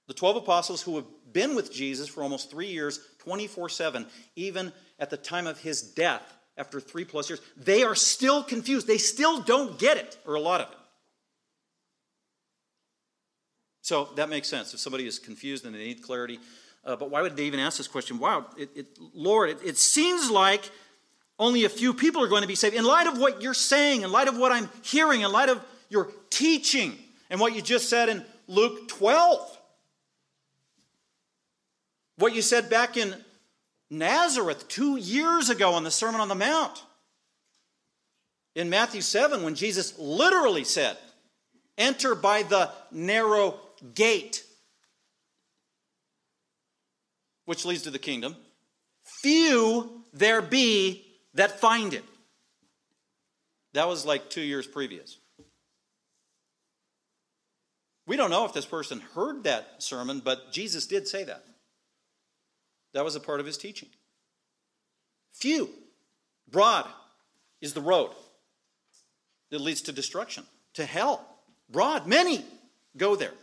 [0.07, 1.05] The 12 apostles who have
[1.37, 5.83] been with Jesus for almost three years, 24 7, even at the time of his
[5.83, 6.23] death,
[6.57, 8.87] after three plus years, they are still confused.
[8.87, 10.77] They still don't get it, or a lot of it.
[13.83, 14.73] So that makes sense.
[14.73, 16.39] If somebody is confused and they need clarity,
[16.83, 18.17] uh, but why would they even ask this question?
[18.17, 20.71] Wow, it, it, Lord, it, it seems like
[21.37, 22.73] only a few people are going to be saved.
[22.73, 25.63] In light of what you're saying, in light of what I'm hearing, in light of
[25.87, 26.97] your teaching,
[27.29, 29.56] and what you just said in Luke 12,
[32.17, 33.15] what you said back in
[33.89, 36.83] Nazareth two years ago on the Sermon on the Mount,
[38.55, 40.97] in Matthew 7, when Jesus literally said,
[41.77, 43.59] Enter by the narrow
[43.93, 44.43] gate,
[47.45, 48.35] which leads to the kingdom.
[49.03, 52.03] Few there be that find it.
[53.73, 55.19] That was like two years previous.
[58.07, 61.43] We don't know if this person heard that sermon, but Jesus did say that.
[62.97, 63.89] That was a part of his teaching.
[65.31, 65.69] Few,
[66.49, 66.87] broad
[67.61, 68.09] is the road
[69.51, 71.23] that leads to destruction, to hell.
[71.69, 72.43] Broad, many
[72.97, 73.35] go there.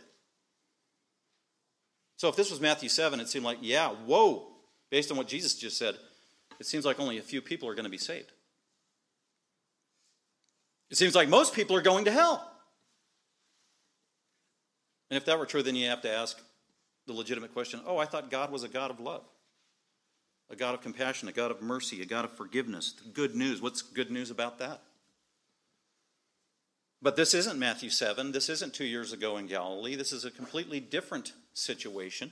[2.17, 4.45] So if this was Matthew 7, it seemed like, yeah, whoa,
[4.89, 5.95] based on what Jesus just said,
[6.59, 8.33] it seems like only a few people are going to be saved.
[10.89, 12.51] It seems like most people are going to hell.
[15.09, 16.37] And if that were true, then you have to ask
[17.07, 19.23] the legitimate question oh, I thought God was a God of love,
[20.49, 22.93] a God of compassion, a God of mercy, a God of forgiveness.
[23.13, 23.61] Good news.
[23.61, 24.81] What's good news about that?
[27.01, 28.31] But this isn't Matthew 7.
[28.31, 29.95] This isn't two years ago in Galilee.
[29.95, 32.31] This is a completely different situation.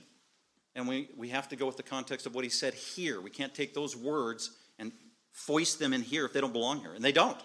[0.74, 3.20] And we, we have to go with the context of what he said here.
[3.20, 4.92] We can't take those words and
[5.30, 6.92] foist them in here if they don't belong here.
[6.92, 7.38] And they don't.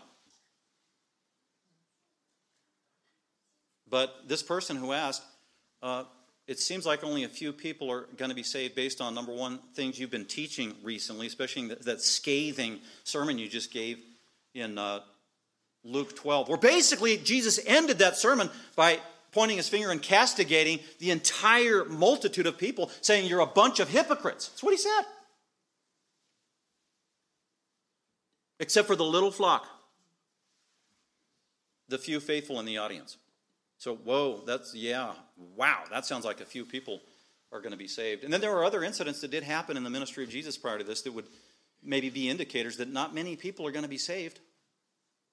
[3.88, 5.24] But this person who asked,
[5.82, 6.04] uh,
[6.50, 9.32] it seems like only a few people are going to be saved based on number
[9.32, 14.00] one, things you've been teaching recently, especially that, that scathing sermon you just gave
[14.56, 15.02] in uh,
[15.84, 18.98] Luke 12, where basically Jesus ended that sermon by
[19.32, 23.88] pointing his finger and castigating the entire multitude of people, saying, You're a bunch of
[23.88, 24.48] hypocrites.
[24.48, 25.02] That's what he said.
[28.60, 29.68] Except for the little flock,
[31.90, 33.18] the few faithful in the audience.
[33.78, 35.14] So, whoa, that's, yeah,
[35.56, 37.02] wow, that sounds like a few people
[37.52, 38.23] are going to be saved.
[38.23, 40.78] And then there were other incidents that did happen in the ministry of Jesus prior
[40.78, 41.25] to this that would
[41.84, 44.39] maybe be indicators that not many people are going to be saved.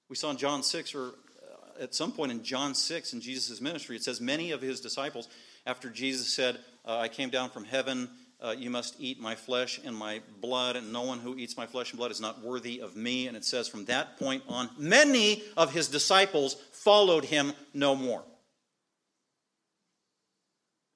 [0.08, 3.60] We saw in John 6, or uh, at some point in John 6 in Jesus'
[3.60, 5.28] ministry, it says, Many of his disciples,
[5.66, 8.08] after Jesus said, uh, I came down from heaven,
[8.40, 11.66] uh, you must eat my flesh and my blood, and no one who eats my
[11.66, 13.26] flesh and blood is not worthy of me.
[13.26, 18.22] And it says, from that point on, many of his disciples followed him no more.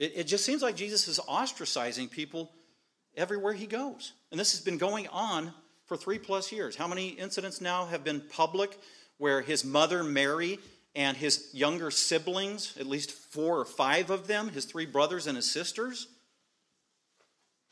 [0.00, 2.50] It, it just seems like Jesus is ostracizing people
[3.16, 4.14] everywhere he goes.
[4.32, 5.52] And this has been going on
[5.84, 6.74] for three plus years.
[6.74, 8.76] How many incidents now have been public
[9.18, 10.58] where his mother, Mary,
[10.96, 15.36] and his younger siblings, at least four or five of them, his three brothers and
[15.36, 16.08] his sisters,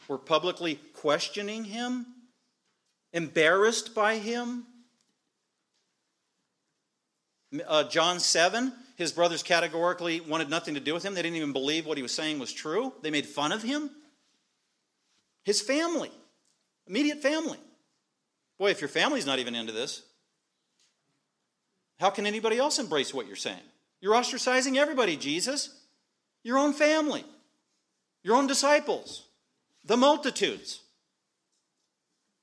[0.06, 2.06] were publicly questioning him,
[3.12, 4.66] embarrassed by him?
[7.66, 11.14] Uh, John 7, his brothers categorically wanted nothing to do with him.
[11.14, 12.92] They didn't even believe what he was saying was true.
[13.00, 13.90] They made fun of him.
[15.44, 16.10] His family,
[16.88, 17.58] immediate family.
[18.58, 20.02] Boy, if your family's not even into this,
[22.00, 23.62] how can anybody else embrace what you're saying?
[24.00, 25.80] You're ostracizing everybody, Jesus.
[26.42, 27.24] Your own family,
[28.24, 29.26] your own disciples,
[29.84, 30.80] the multitudes.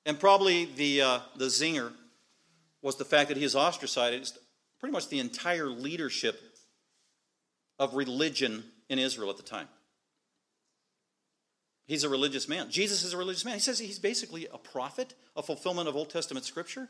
[0.06, 1.92] And probably the, uh, the zinger
[2.82, 4.38] was the fact that he has ostracized
[4.80, 6.40] pretty much the entire leadership
[7.80, 9.68] of religion in Israel at the time.
[11.88, 12.72] He's a religious man.
[12.72, 13.56] Jesus is a religious man.
[13.56, 16.90] He says he's basically a prophet, a fulfillment of Old Testament scripture.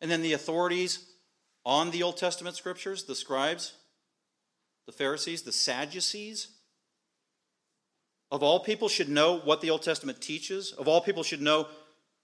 [0.00, 1.06] And then the authorities
[1.64, 3.74] on the Old Testament scriptures, the scribes,
[4.86, 6.48] the Pharisees, the Sadducees,
[8.32, 10.72] of all people should know what the Old Testament teaches.
[10.72, 11.68] Of all people should know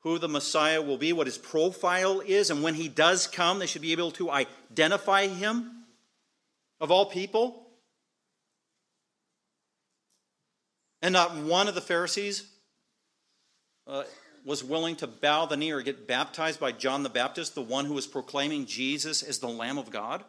[0.01, 3.67] who the Messiah will be, what his profile is, and when he does come, they
[3.67, 5.75] should be able to identify him.
[6.81, 7.69] Of all people,
[11.01, 12.45] And not one of the Pharisees
[13.87, 14.05] uh,
[14.45, 17.85] was willing to bow the knee or get baptized by John the Baptist, the one
[17.85, 20.25] who was proclaiming Jesus as the Lamb of God.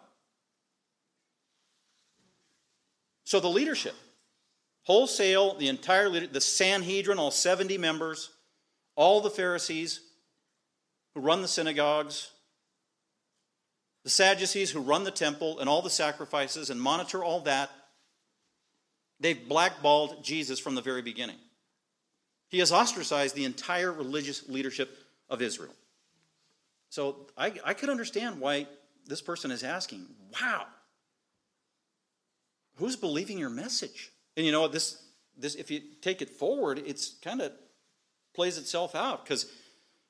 [3.23, 3.95] So the leadership,
[4.83, 8.31] wholesale, the entire the Sanhedrin, all 70 members,
[8.99, 10.01] all the Pharisees
[11.15, 12.31] who run the synagogues,
[14.03, 17.71] the Sadducees who run the temple and all the sacrifices and monitor all that,
[19.19, 21.35] They've blackballed Jesus from the very beginning.
[22.47, 24.97] He has ostracized the entire religious leadership
[25.29, 25.73] of Israel.
[26.89, 28.67] So I, I could understand why
[29.05, 30.05] this person is asking,
[30.41, 30.65] wow,
[32.77, 34.09] who's believing your message?
[34.37, 35.03] And you know what, this,
[35.37, 37.51] this if you take it forward, it's kind of
[38.39, 39.51] plays itself out because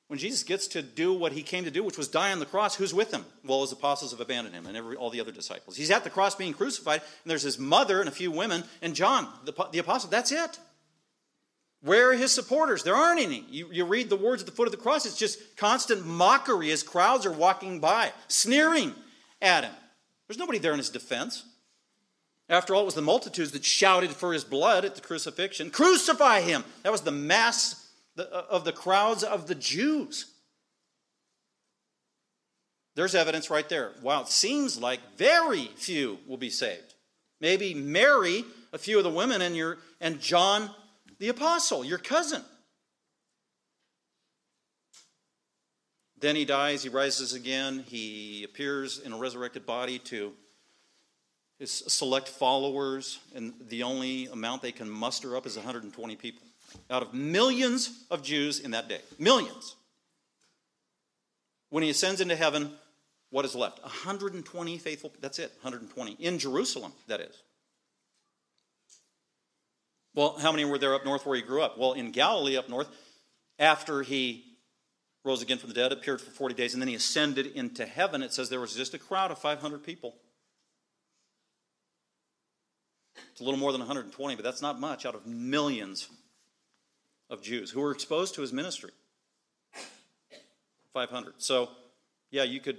[0.06, 2.46] when Jesus gets to do what he came to do, which was die on the
[2.46, 3.24] cross, who's with him?
[3.44, 5.76] Well, his apostles have abandoned him and every, all the other disciples.
[5.76, 8.94] He's at the cross being crucified, and there's his mother and a few women and
[8.94, 10.10] John, the, the apostle.
[10.10, 10.60] That's it.
[11.82, 12.84] Where are his supporters?
[12.84, 13.44] There aren't any.
[13.50, 16.70] You, you read the words at the foot of the cross, it's just constant mockery
[16.70, 18.94] as crowds are walking by, sneering
[19.42, 19.74] at him.
[20.28, 21.42] There's nobody there in his defense.
[22.48, 25.70] After all, it was the multitudes that shouted for his blood at the crucifixion.
[25.70, 26.62] Crucify him!
[26.84, 27.79] That was the mass
[28.20, 30.26] uh, of the crowds of the Jews.
[32.96, 33.92] There's evidence right there.
[34.02, 36.94] Wow, it seems like very few will be saved.
[37.40, 40.70] Maybe Mary, a few of the women, and your and John
[41.18, 42.42] the apostle, your cousin.
[46.18, 50.32] Then he dies, he rises again, he appears in a resurrected body to
[51.58, 56.49] his select followers, and the only amount they can muster up is 120 people
[56.90, 59.00] out of millions of Jews in that day.
[59.18, 59.76] Millions.
[61.70, 62.72] When he ascends into heaven,
[63.30, 63.80] what is left?
[63.82, 66.12] 120 faithful, that's it, 120.
[66.12, 67.42] In Jerusalem, that is.
[70.14, 71.78] Well, how many were there up north where he grew up?
[71.78, 72.88] Well, in Galilee up north,
[73.58, 74.44] after he
[75.24, 78.22] rose again from the dead, appeared for 40 days, and then he ascended into heaven,
[78.22, 80.16] it says there was just a crowd of 500 people.
[83.30, 86.08] It's a little more than 120, but that's not much out of millions
[87.30, 88.90] of Jews who were exposed to his ministry.
[90.92, 91.34] 500.
[91.38, 91.68] So,
[92.30, 92.78] yeah, you could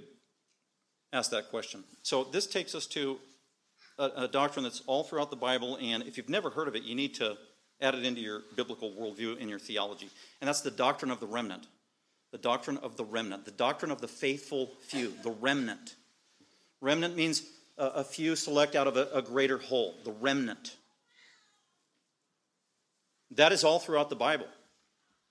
[1.12, 1.82] ask that question.
[2.02, 3.18] So, this takes us to
[3.98, 6.82] a, a, doctrine that's all throughout the Bible, and if you've never heard of it,
[6.82, 7.36] you need to
[7.80, 10.08] add it into your biblical worldview and your theology.
[10.40, 11.66] And that's the doctrine of the remnant.
[12.30, 15.96] The doctrine of the remnant, the doctrine of the faithful few, the remnant.
[16.80, 17.42] Remnant means
[17.76, 20.76] a, a few select out of a, a greater whole, the remnant.
[23.36, 24.46] That is all throughout the Bible.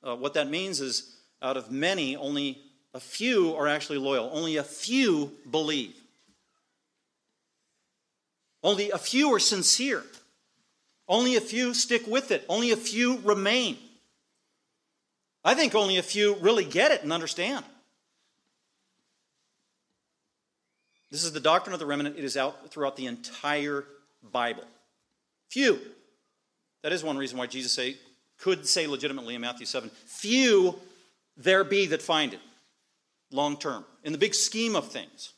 [0.03, 2.61] Uh, what that means is, out of many, only
[2.93, 4.29] a few are actually loyal.
[4.33, 5.95] Only a few believe.
[8.63, 10.03] Only a few are sincere.
[11.07, 12.45] Only a few stick with it.
[12.47, 13.77] Only a few remain.
[15.43, 17.65] I think only a few really get it and understand.
[21.09, 22.17] This is the doctrine of the remnant.
[22.17, 23.85] It is out throughout the entire
[24.31, 24.63] Bible.
[25.49, 25.79] Few.
[26.83, 27.97] That is one reason why Jesus say,
[28.37, 30.79] could say legitimately in Matthew 7 few
[31.37, 32.39] there be that find it
[33.31, 35.33] long term, in the big scheme of things.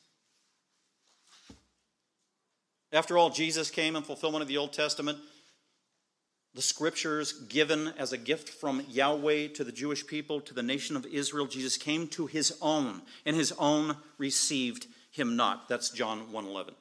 [2.92, 5.18] After all, Jesus came in fulfillment of the Old Testament.
[6.56, 10.96] The scriptures given as a gift from Yahweh to the Jewish people, to the nation
[10.96, 15.68] of Israel, Jesus came to his own, and his own received him not.
[15.68, 16.76] That's John 1:11.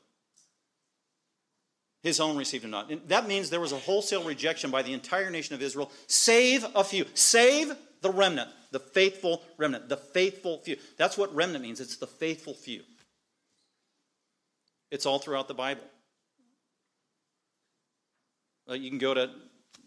[2.03, 2.91] His own received him not.
[2.91, 6.67] And that means there was a wholesale rejection by the entire nation of Israel, save
[6.75, 7.07] a few.
[7.15, 10.77] Save the remnant, the faithful remnant, the faithful few.
[10.97, 11.81] That's what remnant means.
[11.81, 12.83] It's the faithful few.
[14.91, 15.85] It's all throughout the Bible.
[18.69, 19.31] Uh, you can go to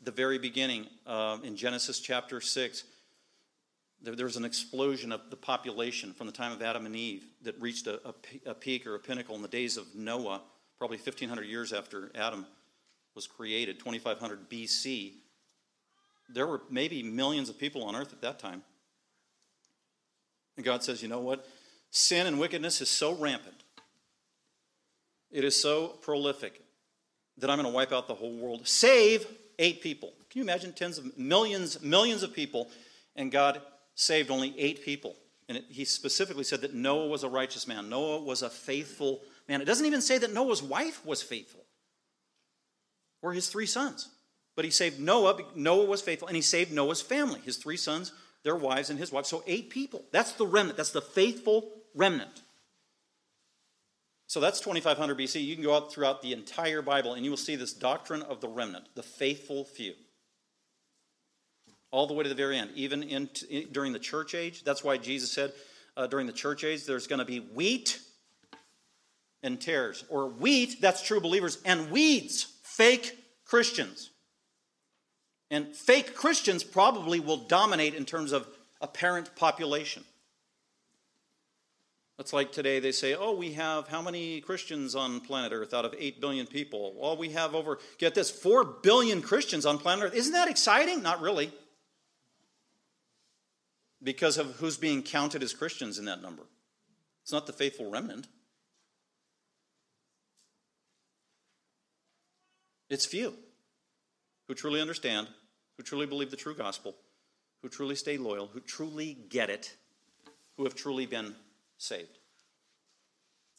[0.03, 2.83] the very beginning uh, in Genesis chapter 6.
[4.01, 7.59] There, was an explosion of the population from the time of Adam and Eve that
[7.59, 8.13] reached a, a,
[8.51, 10.41] a peak or a pinnacle in the days of Noah,
[10.77, 12.45] probably 1,500 years after Adam
[13.15, 15.13] was created, 2,500 BC.
[16.33, 18.63] There were maybe millions of people on earth at that time.
[20.57, 21.47] And God says, you know what?
[21.91, 23.55] Sin and wickedness is so rampant,
[25.31, 26.61] it is so prolific
[27.37, 29.25] that I'm going to wipe out the whole world, save
[29.59, 30.13] eight people.
[30.29, 32.69] Can you imagine tens of millions, millions of people,
[33.15, 33.61] and God
[33.95, 35.15] saved only eight people?
[35.47, 37.89] And it, he specifically said that Noah was a righteous man.
[37.89, 39.61] Noah was a faithful man.
[39.61, 41.65] It doesn't even say that Noah's wife was faithful
[43.21, 44.09] or his three sons.
[44.55, 45.39] But he saved Noah.
[45.55, 49.11] Noah was faithful, and he saved Noah's family, his three sons, their wives, and his
[49.11, 49.25] wife.
[49.25, 50.05] So eight people.
[50.11, 50.77] That's the remnant.
[50.77, 52.41] That's the faithful remnant.
[54.27, 55.43] So that's 2500 BC.
[55.43, 58.41] You can go out throughout the entire Bible and you will see this doctrine of
[58.41, 59.93] the remnant, the faithful few.
[61.91, 64.63] All the way to the very end, even in, in during the church age.
[64.63, 65.53] That's why Jesus said
[65.95, 67.99] uh, during the church age there's going to be wheat
[69.45, 74.09] and tares, or wheat, that's true believers, and weeds, fake Christians.
[75.49, 78.47] And fake Christians probably will dominate in terms of
[78.81, 80.03] apparent population.
[82.17, 85.85] It's like today they say, oh, we have how many Christians on planet Earth out
[85.85, 86.93] of 8 billion people?
[86.97, 90.15] Well, we have over, get this, 4 billion Christians on planet Earth.
[90.15, 91.03] Isn't that exciting?
[91.03, 91.51] Not really.
[94.01, 96.43] Because of who's being counted as Christians in that number.
[97.23, 98.27] It's not the faithful remnant,
[102.89, 103.33] it's few
[104.47, 105.27] who truly understand,
[105.77, 106.95] who truly believe the true gospel,
[107.61, 109.75] who truly stay loyal, who truly get it,
[110.57, 111.35] who have truly been
[111.77, 112.19] saved.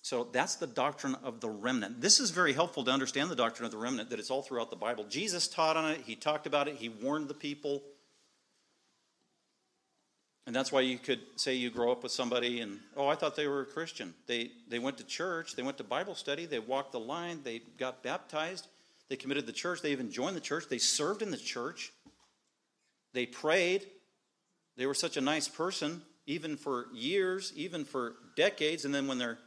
[0.02, 2.00] So that's the doctrine of the remnant.
[2.00, 4.70] This is very helpful to understand the doctrine of the remnant, that it's all throughout
[4.70, 5.04] the Bible.
[5.08, 7.82] Jesus taught on it, he talked about it, he warned the people.
[10.46, 13.34] And that's why you could say you grow up with somebody and, oh, I thought
[13.34, 14.14] they were a Christian.
[14.28, 17.62] They, they went to church, they went to Bible study, they walked the line, they
[17.76, 18.68] got baptized,
[19.08, 21.92] they committed the church, they even joined the church, they served in the church,
[23.14, 23.86] they prayed,
[24.76, 29.18] they were such a nice person even for years, even for decades, and then when
[29.18, 29.38] they're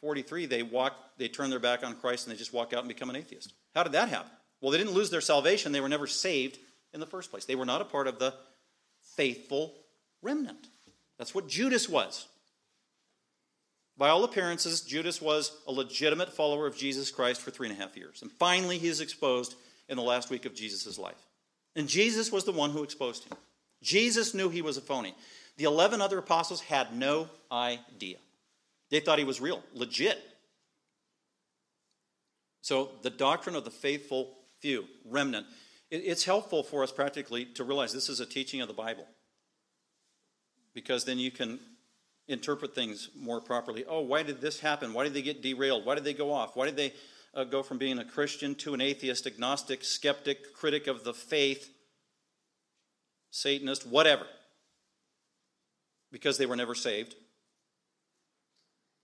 [0.00, 2.88] 43, they walk, they turn their back on Christ and they just walk out and
[2.88, 3.52] become an atheist.
[3.74, 4.30] How did that happen?
[4.60, 6.58] Well, they didn't lose their salvation, they were never saved
[6.92, 7.44] in the first place.
[7.44, 8.34] They were not a part of the
[9.16, 9.74] faithful
[10.20, 10.68] remnant.
[11.18, 12.26] That's what Judas was.
[13.96, 17.80] By all appearances, Judas was a legitimate follower of Jesus Christ for three and a
[17.80, 18.22] half years.
[18.22, 19.54] And finally, he is exposed
[19.88, 21.26] in the last week of Jesus' life.
[21.76, 23.36] And Jesus was the one who exposed him.
[23.82, 25.14] Jesus knew he was a phony.
[25.56, 28.16] The 11 other apostles had no idea.
[28.90, 30.18] They thought he was real, legit.
[32.62, 35.46] So, the doctrine of the faithful few, remnant,
[35.90, 39.06] it's helpful for us practically to realize this is a teaching of the Bible.
[40.72, 41.58] Because then you can
[42.28, 43.84] interpret things more properly.
[43.86, 44.92] Oh, why did this happen?
[44.92, 45.84] Why did they get derailed?
[45.84, 46.56] Why did they go off?
[46.56, 46.92] Why did they
[47.34, 51.70] uh, go from being a Christian to an atheist, agnostic, skeptic, critic of the faith,
[53.30, 54.26] Satanist, whatever?
[56.12, 57.16] because they were never saved.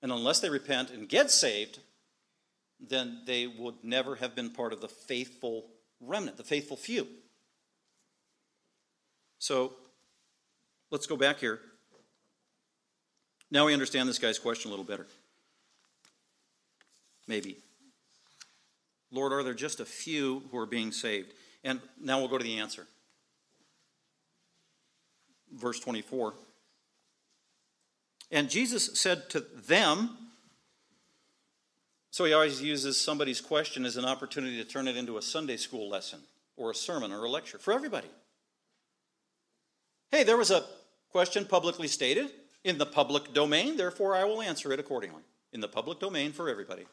[0.02, 1.80] And unless they repent and get saved,
[2.78, 7.08] then they would never have been part of the faithful remnant, the faithful few.
[9.40, 9.72] So
[10.92, 11.58] let's go back here.
[13.50, 15.06] Now we understand this guy's question a little better.
[17.26, 17.58] Maybe.
[19.10, 21.32] Lord, are there just a few who are being saved?
[21.64, 22.86] And now we'll go to the answer.
[25.52, 26.34] Verse 24.
[28.30, 30.16] And Jesus said to them,
[32.10, 35.56] so he always uses somebody's question as an opportunity to turn it into a Sunday
[35.56, 36.20] school lesson
[36.56, 38.08] or a sermon or a lecture for everybody.
[40.10, 40.64] Hey, there was a
[41.10, 42.30] question publicly stated
[42.68, 45.22] in the public domain, therefore I will answer it accordingly.
[45.50, 46.84] in the public domain for everybody.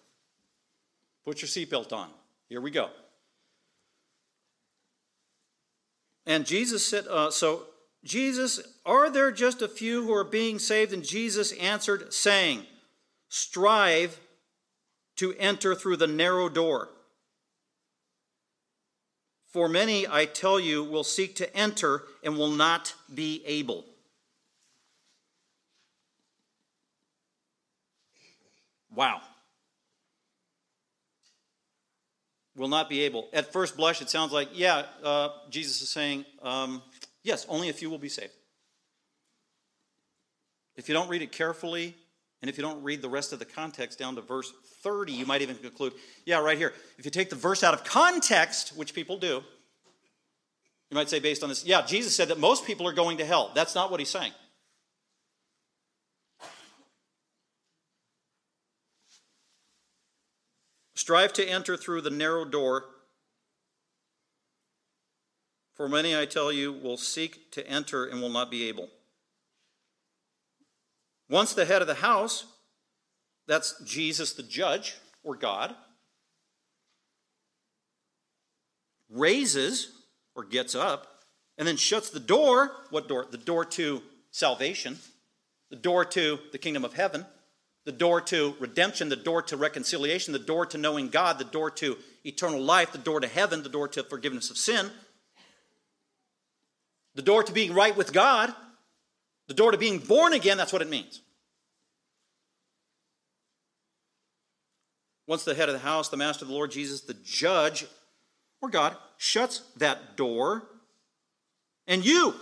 [1.26, 2.10] Put your seatbelt on.
[2.48, 2.90] Here we go.
[6.26, 7.64] And Jesus said, uh, So,
[8.06, 10.94] Jesus, are there just a few who are being saved?
[10.94, 12.64] And Jesus answered, saying,
[13.28, 14.22] Strive
[15.18, 16.88] to enter through the narrow door.
[19.52, 23.84] For many, I tell you, will seek to enter and will not be able.
[28.96, 29.22] Wow.
[32.56, 33.28] Will not be able.
[33.34, 36.82] At first blush, it sounds like, yeah, uh, Jesus is saying, um,
[37.24, 38.32] yes, only a few will be saved.
[40.78, 41.96] If you don't read it carefully,
[42.42, 45.26] and if you don't read the rest of the context down to verse 30, you
[45.26, 45.94] might even conclude,
[46.26, 46.74] yeah, right here.
[46.98, 49.44] If you take the verse out of context, which people do,
[50.92, 53.26] you might say, based on this, yeah, Jesus said that most people are going to
[53.26, 53.52] hell.
[53.56, 54.32] That's not what he's saying.
[60.96, 62.86] Strive to enter through the narrow door.
[65.74, 68.90] For many, I tell you, will seek to enter and will not be able.
[71.30, 72.46] Once the head of the house,
[73.48, 75.76] that's Jesus the judge or God,
[79.10, 79.92] raises
[80.36, 81.24] or gets up
[81.58, 82.72] and then shuts the door.
[82.90, 83.28] What door?
[83.30, 85.00] The door to salvation,
[85.70, 87.26] the door to the kingdom of heaven,
[87.86, 91.70] the door to redemption, the door to reconciliation, the door to knowing God, the door
[91.72, 94.90] to eternal life, the door to heaven, the door to forgiveness of sin,
[97.14, 98.54] the door to being right with God,
[99.48, 100.58] the door to being born again.
[100.58, 101.22] That's what it means.
[105.28, 107.86] Once the head of the house, the master of the Lord Jesus, the judge,
[108.62, 110.64] or God, shuts that door,
[111.88, 112.34] and you,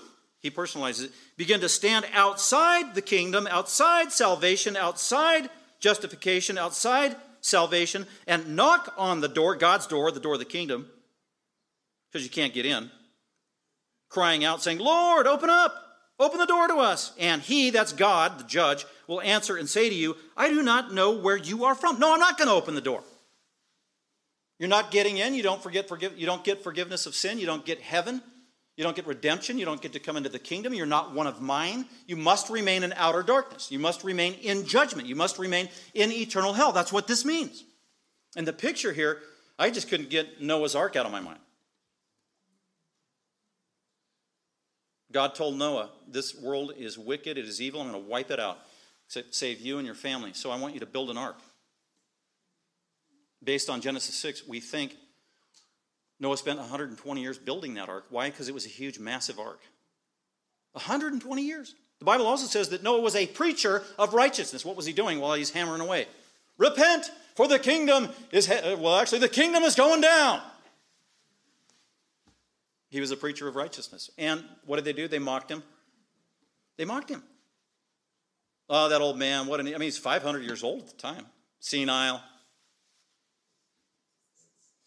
[0.43, 8.05] he personalizes it, begin to stand outside the kingdom, outside salvation, outside justification, outside salvation,
[8.27, 10.87] and knock on the door, God's door, the door of the kingdom,
[12.11, 12.91] because you can't get in,
[14.09, 15.75] crying out, saying, Lord, open up,
[16.19, 17.13] open the door to us.
[17.17, 20.93] And he, that's God, the judge, will answer and say to you, I do not
[20.93, 21.99] know where you are from.
[21.99, 23.03] No, I'm not going to open the door.
[24.59, 25.33] You're not getting in.
[25.33, 27.39] You don't, forget, forgive, you don't get forgiveness of sin.
[27.39, 28.21] You don't get heaven.
[28.75, 29.57] You don't get redemption.
[29.59, 30.73] You don't get to come into the kingdom.
[30.73, 31.85] You're not one of mine.
[32.07, 33.71] You must remain in outer darkness.
[33.71, 35.07] You must remain in judgment.
[35.07, 36.71] You must remain in eternal hell.
[36.71, 37.63] That's what this means.
[38.35, 39.19] And the picture here,
[39.59, 41.39] I just couldn't get Noah's ark out of my mind.
[45.11, 48.39] God told Noah, This world is wicked, it is evil, I'm going to wipe it
[48.39, 48.57] out
[49.11, 50.33] to save you and your family.
[50.33, 51.37] So I want you to build an ark.
[53.43, 54.95] Based on Genesis 6, we think
[56.23, 58.05] Noah spent 120 years building that ark.
[58.09, 58.29] Why?
[58.29, 59.59] Because it was a huge, massive ark.
[60.71, 61.75] 120 years.
[61.99, 64.63] The Bible also says that Noah was a preacher of righteousness.
[64.63, 66.07] What was he doing while he's hammering away?
[66.57, 70.41] Repent, for the kingdom is, uh, well, actually, the kingdom is going down.
[72.89, 74.09] He was a preacher of righteousness.
[74.17, 75.09] And what did they do?
[75.09, 75.61] They mocked him.
[76.77, 77.21] They mocked him.
[78.69, 81.25] Oh, that old man, what an, I mean, he's 500 years old at the time,
[81.59, 82.21] senile.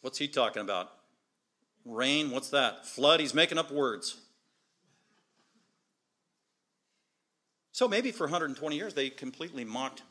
[0.01, 0.96] What's he talking about?
[1.87, 2.85] Rain, what's that?
[2.85, 4.17] Flood, he's making up words.
[7.71, 10.03] So maybe for 120 years they completely mocked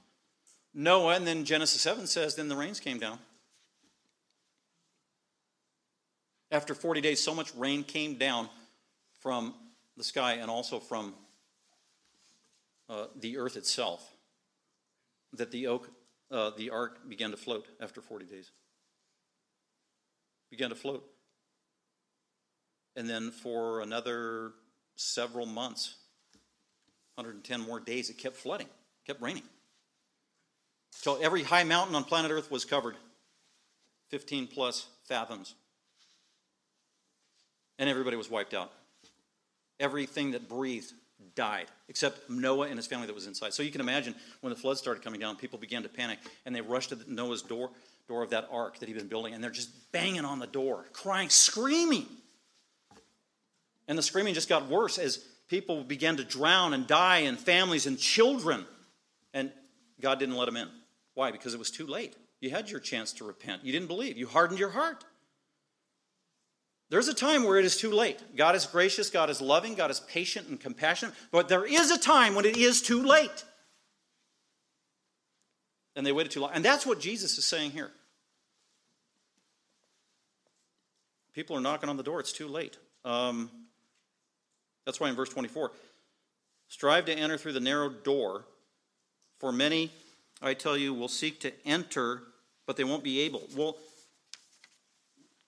[0.78, 3.18] Noah, and then Genesis 7 says, then the rains came down.
[6.52, 8.50] After 40 days, so much rain came down
[9.22, 9.54] from
[9.96, 11.14] the sky and also from
[12.90, 14.06] uh, the earth itself,
[15.34, 15.90] that the oak,
[16.30, 18.52] uh, the ark began to float after 40 days.
[20.52, 21.10] Began to float.
[22.96, 24.54] And then for another
[24.96, 25.96] several months,
[27.16, 28.68] 110 more days, it kept flooding,
[29.06, 29.44] kept raining.
[31.02, 32.96] Till every high mountain on planet Earth was covered,
[34.10, 35.56] 15 plus fathoms.
[37.78, 38.72] And everybody was wiped out.
[39.80, 40.94] Everything that breathed
[41.36, 43.54] died, except Noah and his family that was inside.
[43.54, 46.56] So you can imagine when the flood started coming down, people began to panic, and
[46.56, 47.72] they rushed to Noah's door,
[48.08, 50.86] door of that ark that he'd been building, and they're just banging on the door,
[50.94, 52.08] crying, screaming.
[53.88, 55.18] And the screaming just got worse as
[55.48, 58.66] people began to drown and die, and families and children.
[59.34, 59.52] And
[60.02, 60.70] God didn't let them in.
[61.14, 61.32] Why?
[61.32, 62.16] Because it was too late.
[62.42, 63.64] You had your chance to repent.
[63.64, 64.18] You didn't believe.
[64.18, 65.04] You hardened your heart.
[66.90, 68.20] There's a time where it is too late.
[68.36, 71.98] God is gracious, God is loving, God is patient and compassionate, but there is a
[71.98, 73.44] time when it is too late.
[75.96, 76.52] And they waited too long.
[76.54, 77.92] And that's what Jesus is saying here.
[81.34, 82.78] People are knocking on the door, it's too late.
[83.04, 83.50] Um,
[84.86, 85.72] that's why in verse 24,
[86.68, 88.46] strive to enter through the narrow door,
[89.40, 89.92] for many
[90.42, 92.24] I tell you, will seek to enter,
[92.66, 93.48] but they won't be able.
[93.56, 93.78] Well,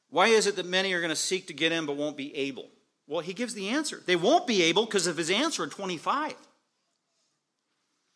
[0.10, 2.36] why is it that many are going to seek to get in but won't be
[2.36, 2.70] able?
[3.08, 4.02] Well, he gives the answer.
[4.06, 6.36] They won't be able because of his answer in 25.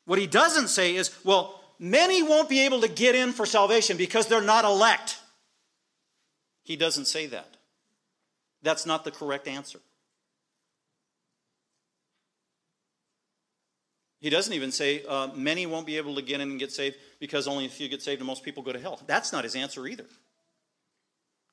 [0.05, 3.97] What he doesn't say is, well, many won't be able to get in for salvation
[3.97, 5.19] because they're not elect.
[6.63, 7.57] He doesn't say that.
[8.63, 9.79] That's not the correct answer.
[14.21, 16.95] He doesn't even say uh, many won't be able to get in and get saved
[17.19, 19.01] because only a few get saved and most people go to hell.
[19.07, 20.05] That's not his answer either.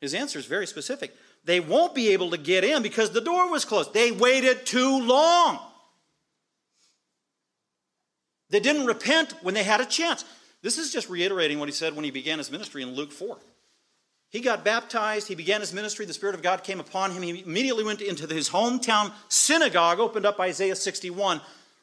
[0.03, 1.14] His answer is very specific.
[1.45, 3.95] They won't be able to get in because the door was closed.
[3.95, 5.59] They waited too long.
[8.51, 10.25] They didn't repent when they had a chance.
[10.62, 13.39] This is just reiterating what he said when he began his ministry in Luke 4.
[14.31, 15.27] He got baptized.
[15.27, 16.05] He began his ministry.
[16.05, 17.23] The Spirit of God came upon him.
[17.23, 21.41] He immediately went into his hometown synagogue, opened up Isaiah 61,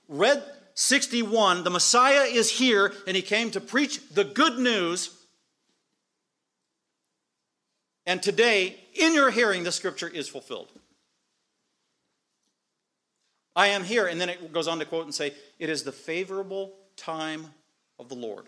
[0.08, 0.44] read
[0.76, 1.64] 61.
[1.64, 5.10] The Messiah is here, and he came to preach the good news.
[8.06, 10.70] And today, in your hearing, the scripture is fulfilled.
[13.56, 14.06] I am here.
[14.06, 17.48] And then it goes on to quote and say, It is the favorable time
[17.98, 18.48] of the Lord.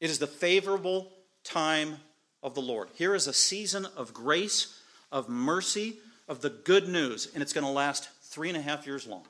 [0.00, 1.10] It is the favorable
[1.42, 1.96] time
[2.42, 2.88] of the Lord.
[2.94, 5.96] Here is a season of grace, of mercy,
[6.28, 9.24] of the good news, and it's going to last three and a half years long.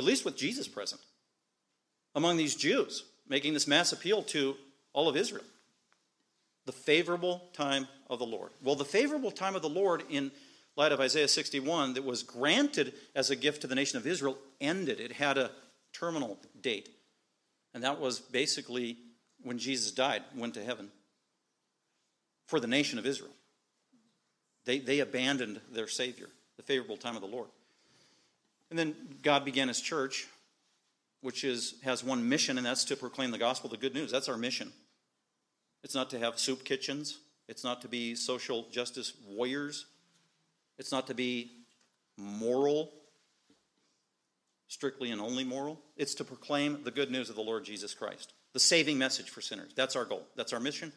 [0.00, 1.02] At least with Jesus present
[2.14, 4.56] among these Jews, making this mass appeal to
[4.94, 5.44] all of Israel.
[6.64, 8.50] The favorable time of the Lord.
[8.62, 10.30] Well, the favorable time of the Lord, in
[10.74, 14.38] light of Isaiah 61, that was granted as a gift to the nation of Israel,
[14.58, 15.00] ended.
[15.00, 15.50] It had a
[15.92, 16.88] terminal date.
[17.74, 18.96] And that was basically
[19.42, 20.88] when Jesus died, went to heaven
[22.46, 23.34] for the nation of Israel.
[24.64, 27.50] They, they abandoned their Savior, the favorable time of the Lord.
[28.70, 30.26] And then God began His church,
[31.20, 34.10] which is, has one mission, and that's to proclaim the gospel, the good news.
[34.10, 34.72] That's our mission.
[35.82, 37.18] It's not to have soup kitchens,
[37.48, 39.86] it's not to be social justice warriors,
[40.78, 41.50] it's not to be
[42.16, 42.92] moral,
[44.68, 45.80] strictly and only moral.
[45.96, 49.40] It's to proclaim the good news of the Lord Jesus Christ the saving message for
[49.40, 49.72] sinners.
[49.74, 50.26] That's our goal.
[50.36, 50.90] That's our mission.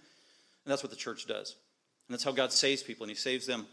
[0.65, 1.55] And that's what the church does.
[2.07, 3.03] And that's how God saves people.
[3.03, 3.67] And He saves them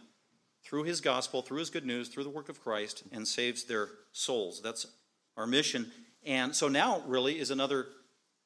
[0.65, 3.89] through His gospel, through His good news, through the work of Christ, and saves their
[4.13, 4.61] souls.
[4.63, 4.87] That's
[5.37, 5.91] our mission.
[6.25, 7.87] And so now, really, is another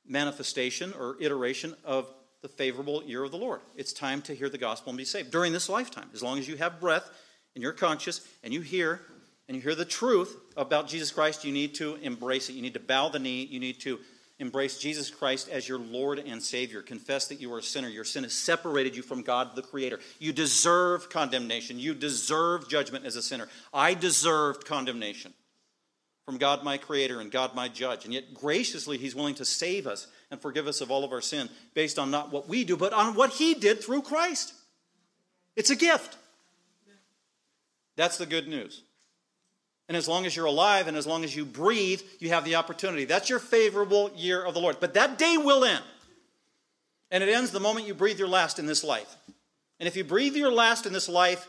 [0.07, 2.09] manifestation or iteration of
[2.43, 3.61] the favorable year of the Lord.
[3.75, 6.11] It's time to hear the gospel and be saved during this lifetime.
[6.13, 7.09] As long as you have breath
[7.55, 9.01] and you're conscious and you hear
[9.49, 12.53] and you hear the truth about Jesus Christ, you need to embrace it.
[12.53, 13.45] You need to bow the knee.
[13.45, 13.99] You need to
[14.45, 16.83] embrace Jesus Christ as your Lord and Savior.
[16.83, 17.89] Confess that you are a sinner.
[17.89, 20.01] Your sin has separated you from God the Creator.
[20.19, 21.79] You deserve condemnation.
[21.79, 23.49] You deserve judgment as a sinner.
[23.73, 25.33] I deserved condemnation
[26.27, 28.05] from God my Creator and God my Judge.
[28.05, 31.23] And yet, graciously, He's willing to save us and forgive us of all of our
[31.23, 34.53] sin based on not what we do, but on what He did through Christ.
[35.57, 36.19] It's a gift.
[37.97, 38.83] That's the good news.
[39.89, 42.55] And as long as you're alive and as long as you breathe, you have the
[42.55, 43.05] opportunity.
[43.05, 44.79] That's your favorable year of the Lord.
[44.81, 45.85] But that day will end.
[47.11, 49.15] And it ends the moment you breathe your last in this life.
[49.79, 51.47] And if you breathe your last in this life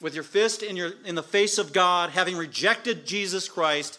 [0.00, 3.98] with your fist in, your, in the face of God, having rejected Jesus Christ,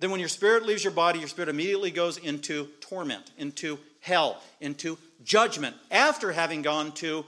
[0.00, 4.40] then when your spirit leaves your body, your spirit immediately goes into torment, into hell,
[4.60, 7.24] into judgment, after having gone to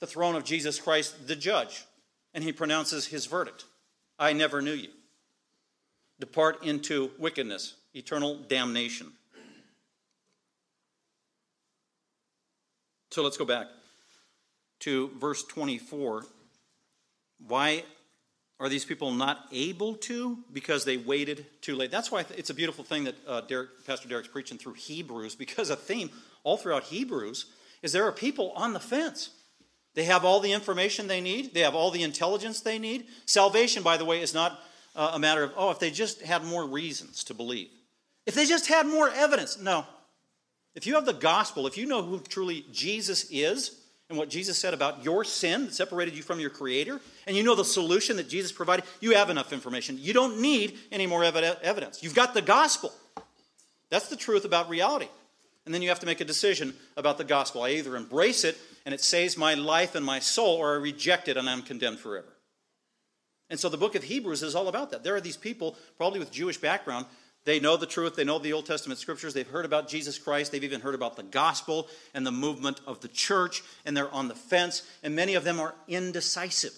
[0.00, 1.84] the throne of Jesus Christ, the judge.
[2.34, 3.64] And he pronounces his verdict.
[4.22, 4.90] I never knew you.
[6.20, 9.08] Depart into wickedness, eternal damnation.
[13.10, 13.66] So let's go back
[14.80, 16.24] to verse 24.
[17.48, 17.82] Why
[18.60, 20.38] are these people not able to?
[20.52, 21.90] Because they waited too late.
[21.90, 25.68] That's why it's a beautiful thing that uh, Derek, Pastor Derek's preaching through Hebrews, because
[25.68, 26.10] a theme
[26.44, 27.46] all throughout Hebrews
[27.82, 29.30] is there are people on the fence.
[29.94, 33.06] They have all the information they need, they have all the intelligence they need.
[33.26, 34.60] Salvation, by the way, is not
[34.96, 37.68] uh, a matter of, oh, if they just had more reasons to believe.
[38.26, 39.58] If they just had more evidence.
[39.58, 39.86] No.
[40.74, 43.78] If you have the gospel, if you know who truly Jesus is
[44.08, 47.42] and what Jesus said about your sin that separated you from your Creator, and you
[47.42, 49.96] know the solution that Jesus provided, you have enough information.
[49.98, 52.02] You don't need any more evidence.
[52.02, 52.92] You've got the gospel.
[53.90, 55.08] That's the truth about reality.
[55.64, 57.62] And then you have to make a decision about the gospel.
[57.62, 61.28] I either embrace it and it saves my life and my soul, or I reject
[61.28, 62.32] it and I'm condemned forever.
[63.48, 65.04] And so the book of Hebrews is all about that.
[65.04, 67.06] There are these people, probably with Jewish background,
[67.44, 70.52] they know the truth, they know the Old Testament scriptures, they've heard about Jesus Christ,
[70.52, 74.28] they've even heard about the gospel and the movement of the church, and they're on
[74.28, 76.74] the fence, and many of them are indecisive.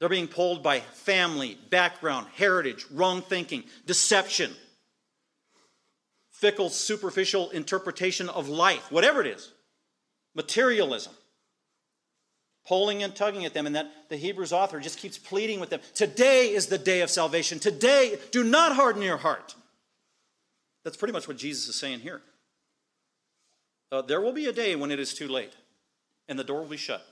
[0.00, 4.52] They're being pulled by family, background, heritage, wrong thinking, deception,
[6.42, 9.52] fickle, superficial interpretation of life, whatever it is,
[10.34, 11.12] materialism,
[12.66, 13.64] pulling and tugging at them.
[13.64, 17.10] And that the Hebrews author just keeps pleading with them Today is the day of
[17.10, 17.60] salvation.
[17.60, 19.54] Today, do not harden your heart.
[20.82, 22.20] That's pretty much what Jesus is saying here.
[23.92, 25.52] Uh, there will be a day when it is too late
[26.28, 27.06] and the door will be shut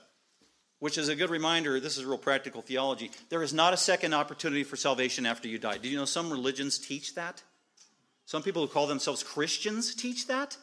[0.79, 3.11] which is a good reminder this is real practical theology.
[3.29, 5.77] There is not a second opportunity for salvation after you die.
[5.77, 7.43] Do you know some religions teach that?
[8.31, 10.55] Some people who call themselves Christians teach that.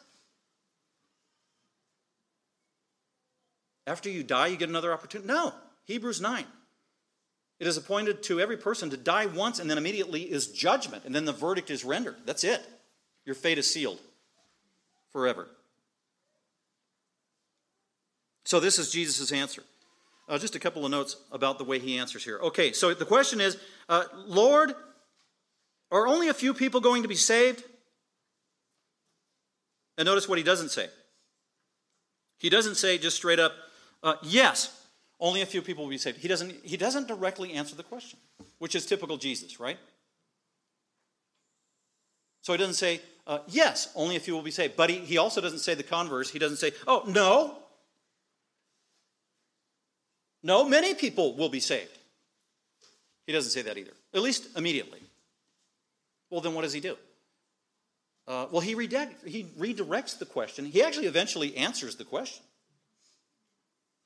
[3.85, 5.27] After you die, you get another opportunity.
[5.27, 5.53] No,
[5.85, 6.45] Hebrews 9.
[7.59, 11.13] It is appointed to every person to die once, and then immediately is judgment, and
[11.13, 12.15] then the verdict is rendered.
[12.25, 12.59] That's it.
[13.23, 13.99] Your fate is sealed
[15.11, 15.47] forever.
[18.45, 19.61] So, this is Jesus' answer.
[20.27, 22.39] Uh, just a couple of notes about the way he answers here.
[22.39, 23.57] Okay, so the question is
[23.89, 24.73] uh, Lord,
[25.91, 27.63] are only a few people going to be saved?
[29.97, 30.87] And notice what he doesn't say.
[32.37, 33.53] He doesn't say just straight up,
[34.01, 34.87] uh, yes,
[35.19, 36.19] only a few people will be saved.
[36.19, 38.17] He doesn't, he doesn't directly answer the question,
[38.59, 39.77] which is typical Jesus, right?
[42.41, 44.75] So he doesn't say, uh, yes, only a few will be saved.
[44.77, 46.29] But he, he also doesn't say the converse.
[46.29, 47.57] He doesn't say, oh, no,
[50.41, 51.97] no, many people will be saved.
[53.27, 55.01] He doesn't say that either, at least immediately.
[56.29, 56.95] Well, then what does he do?
[58.27, 60.65] Uh, well, he, redact, he redirects the question.
[60.65, 62.43] He actually eventually answers the question.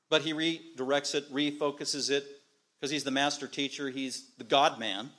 [0.08, 2.24] But he redirects it, refocuses it,
[2.80, 5.10] because he's the master teacher, he's the God man.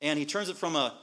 [0.00, 0.94] And he turns it from a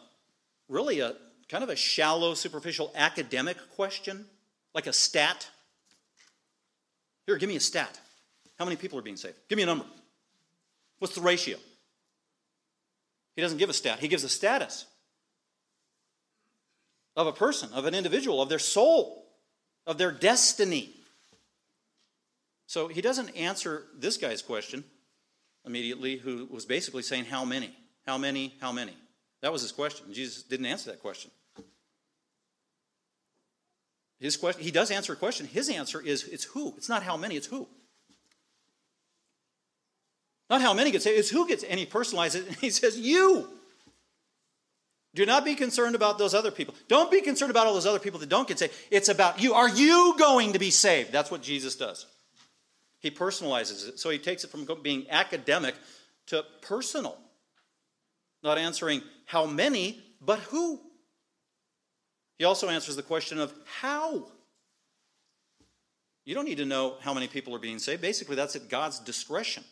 [0.69, 1.15] really a
[1.49, 4.25] kind of a shallow, superficial academic question,
[4.73, 5.49] like a stat
[7.31, 7.99] here, give me a stat.
[8.57, 9.35] How many people are being saved?
[9.47, 9.85] Give me a number.
[10.99, 11.57] What's the ratio?
[13.35, 14.85] He doesn't give a stat, he gives a status
[17.15, 19.25] of a person, of an individual, of their soul,
[19.85, 20.93] of their destiny.
[22.67, 24.83] So he doesn't answer this guy's question
[25.65, 27.75] immediately, who was basically saying, How many?
[28.05, 28.53] How many?
[28.59, 28.95] How many?
[29.41, 30.13] That was his question.
[30.13, 31.31] Jesus didn't answer that question.
[34.19, 35.47] His question, he does answer a question.
[35.47, 36.75] His answer is it's who.
[36.77, 37.67] It's not how many, it's who.
[40.51, 43.47] Not how many get saved, it's who gets, and he it, and he says, You.
[45.15, 46.75] Do not be concerned about those other people.
[46.89, 48.73] Don't be concerned about all those other people that don't get saved.
[48.91, 49.53] It's about you.
[49.53, 51.11] Are you going to be saved?
[51.13, 52.05] That's what Jesus does.
[52.99, 53.99] He personalizes it.
[53.99, 55.75] So he takes it from being academic
[56.27, 57.17] to personal.
[58.43, 60.81] Not answering how many, but who.
[62.37, 64.27] He also answers the question of how.
[66.25, 68.01] You don't need to know how many people are being saved.
[68.01, 69.63] Basically, that's at God's discretion.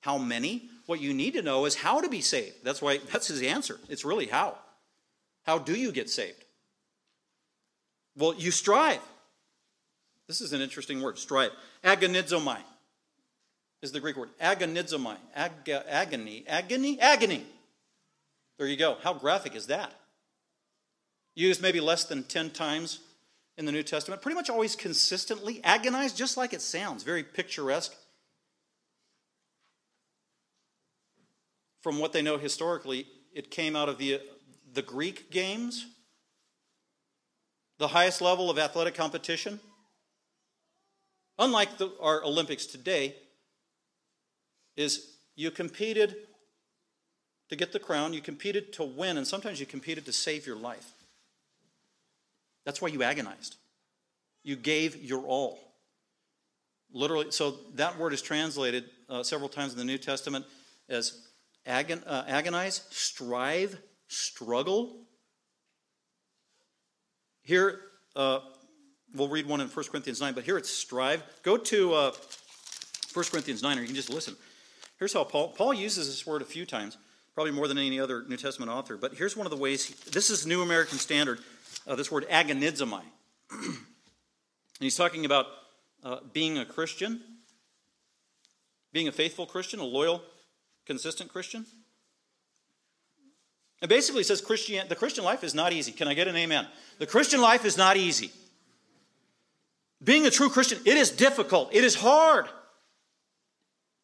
[0.00, 0.68] How many?
[0.86, 2.56] What you need to know is how to be saved.
[2.64, 3.78] That's why that's his answer.
[3.88, 4.56] It's really how.
[5.44, 6.44] How do you get saved?
[8.16, 9.00] Well, you strive.
[10.26, 11.52] This is an interesting word, strive.
[11.84, 12.58] Agonizomai
[13.82, 14.30] is the Greek word.
[14.40, 15.16] Agonizomai.
[15.34, 16.44] Ag- agony.
[16.46, 17.00] Agony?
[17.00, 17.46] Agony.
[18.58, 18.96] There you go.
[19.02, 19.92] How graphic is that?
[21.38, 23.00] used maybe less than 10 times
[23.56, 27.94] in the New Testament, pretty much always consistently, agonized, just like it sounds, very picturesque.
[31.82, 34.20] From what they know historically, it came out of the,
[34.72, 35.86] the Greek games,
[37.78, 39.60] the highest level of athletic competition.
[41.38, 43.14] Unlike the, our Olympics today,
[44.76, 46.16] is you competed
[47.48, 50.56] to get the crown, you competed to win, and sometimes you competed to save your
[50.56, 50.92] life.
[52.64, 53.56] That's why you agonized.
[54.44, 55.58] You gave your all.
[56.92, 60.44] Literally, so that word is translated uh, several times in the New Testament
[60.88, 61.27] as
[61.68, 64.96] agon, uh, agonize, strive, struggle.
[67.42, 67.80] Here,
[68.16, 68.40] uh,
[69.14, 71.22] we'll read one in 1 Corinthians 9, but here it's strive.
[71.42, 72.12] Go to uh,
[73.12, 74.34] 1 Corinthians 9, or you can just listen.
[74.98, 76.98] Here's how Paul, Paul uses this word a few times,
[77.34, 80.30] probably more than any other New Testament author, but here's one of the ways, this
[80.30, 81.38] is New American Standard
[81.88, 83.02] uh, this word agonizomai.
[83.50, 83.76] and
[84.78, 85.46] he's talking about
[86.04, 87.20] uh, being a Christian,
[88.92, 90.22] being a faithful Christian, a loyal,
[90.88, 91.66] consistent Christian.
[93.80, 95.92] And basically says Christian, the Christian life is not easy.
[95.92, 96.66] Can I get an amen?
[96.98, 98.32] The Christian life is not easy.
[100.02, 101.72] Being a true Christian, it is difficult.
[101.72, 102.46] It is hard.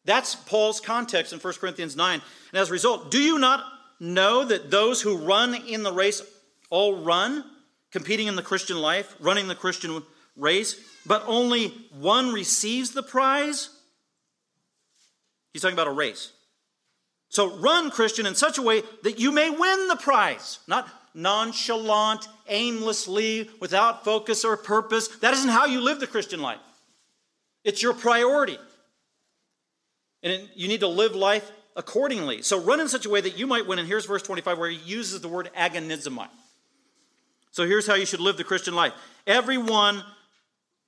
[0.05, 2.21] That's Paul's context in 1 Corinthians 9.
[2.51, 3.65] And as a result, do you not
[3.99, 6.21] know that those who run in the race
[6.69, 7.43] all run,
[7.91, 10.03] competing in the Christian life, running the Christian
[10.37, 11.69] race, but only
[11.99, 13.69] one receives the prize?
[15.51, 16.31] He's talking about a race.
[17.29, 22.27] So run, Christian, in such a way that you may win the prize, not nonchalant,
[22.47, 25.07] aimlessly, without focus or purpose.
[25.19, 26.59] That isn't how you live the Christian life.
[27.63, 28.57] It's your priority.
[30.23, 32.41] And you need to live life accordingly.
[32.41, 33.79] So run in such a way that you might win.
[33.79, 36.27] And here's verse 25 where he uses the word agonizomai.
[37.51, 38.93] So here's how you should live the Christian life.
[39.25, 40.03] Everyone,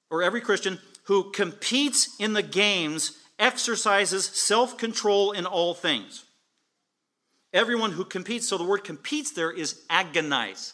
[0.10, 6.26] or every Christian who competes in the games exercises self control in all things.
[7.54, 10.74] Everyone who competes, so the word competes there is agonize.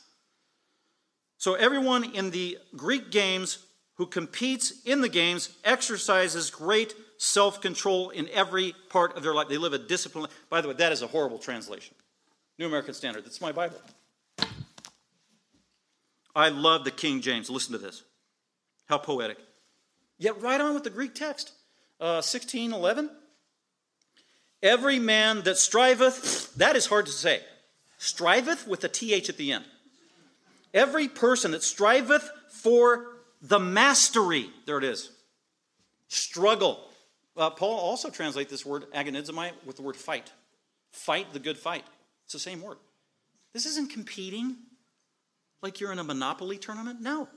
[1.38, 3.60] So everyone in the Greek games
[3.96, 9.50] who competes in the games exercises great self control in every part of their life.
[9.50, 11.96] They live a disciplined By the way, that is a horrible translation.
[12.58, 13.26] New American Standard.
[13.26, 13.78] That's my Bible.
[16.36, 17.50] I love the King James.
[17.50, 18.04] Listen to this.
[18.86, 19.38] How poetic.
[20.18, 21.52] Yet right on with the Greek text.
[22.00, 23.10] Uh, 1611.
[24.64, 27.42] Every man that striveth, that is hard to say.
[27.98, 29.66] Striveth with a TH at the end.
[30.74, 33.08] Every person that striveth for
[33.42, 35.12] the mastery, there it is.
[36.08, 36.80] Struggle.
[37.36, 40.32] Uh, Paul also translates this word agonizomai with the word fight.
[40.92, 41.84] Fight the good fight.
[42.24, 42.78] It's the same word.
[43.52, 44.56] This isn't competing
[45.62, 47.02] like you're in a monopoly tournament.
[47.02, 47.28] No.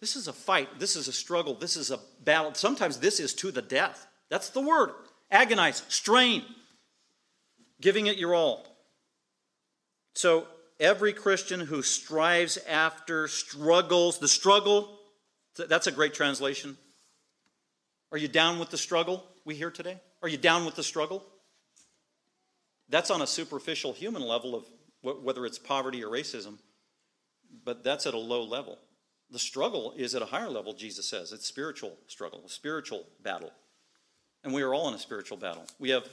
[0.00, 0.78] This is a fight.
[0.78, 1.54] This is a struggle.
[1.54, 2.52] This is a battle.
[2.54, 4.06] Sometimes this is to the death.
[4.28, 4.90] That's the word.
[5.32, 6.44] Agonize, strain,
[7.80, 8.66] giving it your all.
[10.14, 10.46] So
[10.78, 14.98] every Christian who strives after, struggles, the struggle,
[15.56, 16.76] that's a great translation.
[18.12, 19.98] Are you down with the struggle we hear today?
[20.22, 21.24] Are you down with the struggle?
[22.90, 24.66] That's on a superficial human level of
[25.00, 26.58] whether it's poverty or racism,
[27.64, 28.78] but that's at a low level.
[29.30, 31.32] The struggle is at a higher level, Jesus says.
[31.32, 33.50] It's spiritual struggle, a spiritual battle.
[34.44, 35.64] And we are all in a spiritual battle.
[35.78, 36.08] We have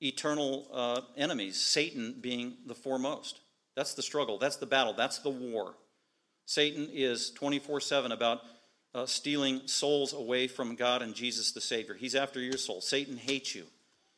[0.00, 3.40] eternal uh, enemies, Satan being the foremost.
[3.76, 5.74] That's the struggle, that's the battle, that's the war.
[6.46, 8.40] Satan is 24 7 about
[8.94, 11.94] uh, stealing souls away from God and Jesus the Savior.
[11.94, 12.80] He's after your soul.
[12.80, 13.64] Satan hates you.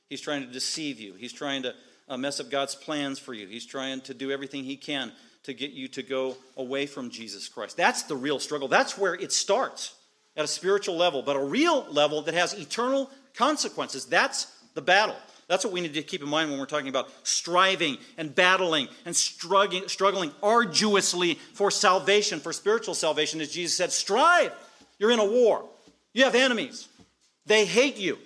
[0.08, 1.14] He's trying to deceive you.
[1.14, 1.74] He's trying to
[2.08, 3.46] uh, mess up God's plans for you.
[3.46, 5.12] He's trying to do everything he can
[5.42, 7.76] to get you to go away from Jesus Christ.
[7.76, 8.68] That's the real struggle.
[8.68, 9.94] That's where it starts
[10.36, 14.06] at a spiritual level, but a real level that has eternal consequences.
[14.06, 15.16] That's the battle.
[15.48, 18.88] That's what we need to keep in mind when we're talking about striving and battling
[19.04, 23.40] and struggling, struggling arduously for salvation, for spiritual salvation.
[23.40, 24.52] As Jesus said, strive.
[25.00, 25.64] You're in a war.
[26.12, 26.88] You have enemies.
[27.46, 28.18] They hate you.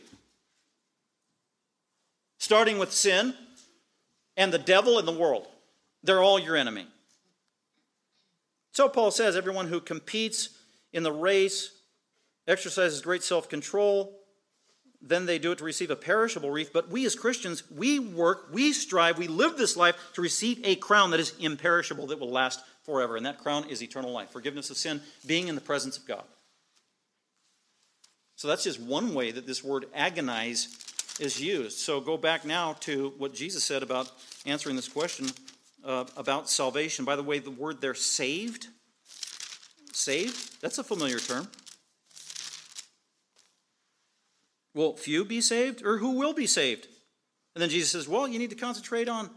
[2.38, 3.32] Starting with sin
[4.36, 5.46] and the devil and the world.
[6.02, 6.86] They're all your enemy.
[8.72, 10.50] So Paul says everyone who competes
[10.92, 11.70] in the race
[12.46, 14.20] exercises great self control.
[15.06, 16.72] Then they do it to receive a perishable wreath.
[16.72, 20.76] But we as Christians, we work, we strive, we live this life to receive a
[20.76, 23.16] crown that is imperishable, that will last forever.
[23.16, 26.24] And that crown is eternal life forgiveness of sin, being in the presence of God.
[28.36, 30.68] So that's just one way that this word agonize
[31.20, 31.78] is used.
[31.78, 34.10] So go back now to what Jesus said about
[34.46, 35.28] answering this question
[35.84, 37.04] uh, about salvation.
[37.04, 38.68] By the way, the word there, saved,
[39.92, 41.48] saved, that's a familiar term.
[44.74, 46.88] Will few be saved, or who will be saved?
[47.54, 49.30] And then Jesus says, well, you need to concentrate on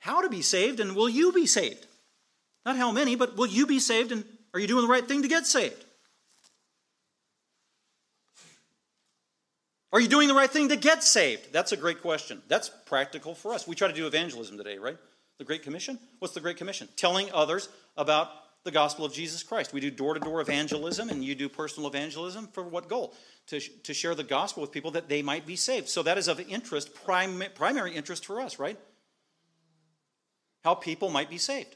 [0.00, 1.86] how to be saved, and will you be saved?
[2.66, 5.22] Not how many, but will you be saved, and are you doing the right thing
[5.22, 5.84] to get saved?
[9.92, 11.52] Are you doing the right thing to get saved?
[11.52, 12.42] That's a great question.
[12.48, 13.68] That's practical for us.
[13.68, 14.96] We try to do evangelism today, right?
[15.38, 15.98] The Great Commission?
[16.18, 16.88] What's the Great Commission?
[16.96, 18.30] Telling others about
[18.64, 19.72] the gospel of Jesus Christ.
[19.72, 23.14] We do door to door evangelism, and you do personal evangelism for what goal?
[23.48, 25.88] To, to share the gospel with people that they might be saved.
[25.88, 28.78] So that is of interest, prim, primary interest for us, right?
[30.62, 31.74] How people might be saved.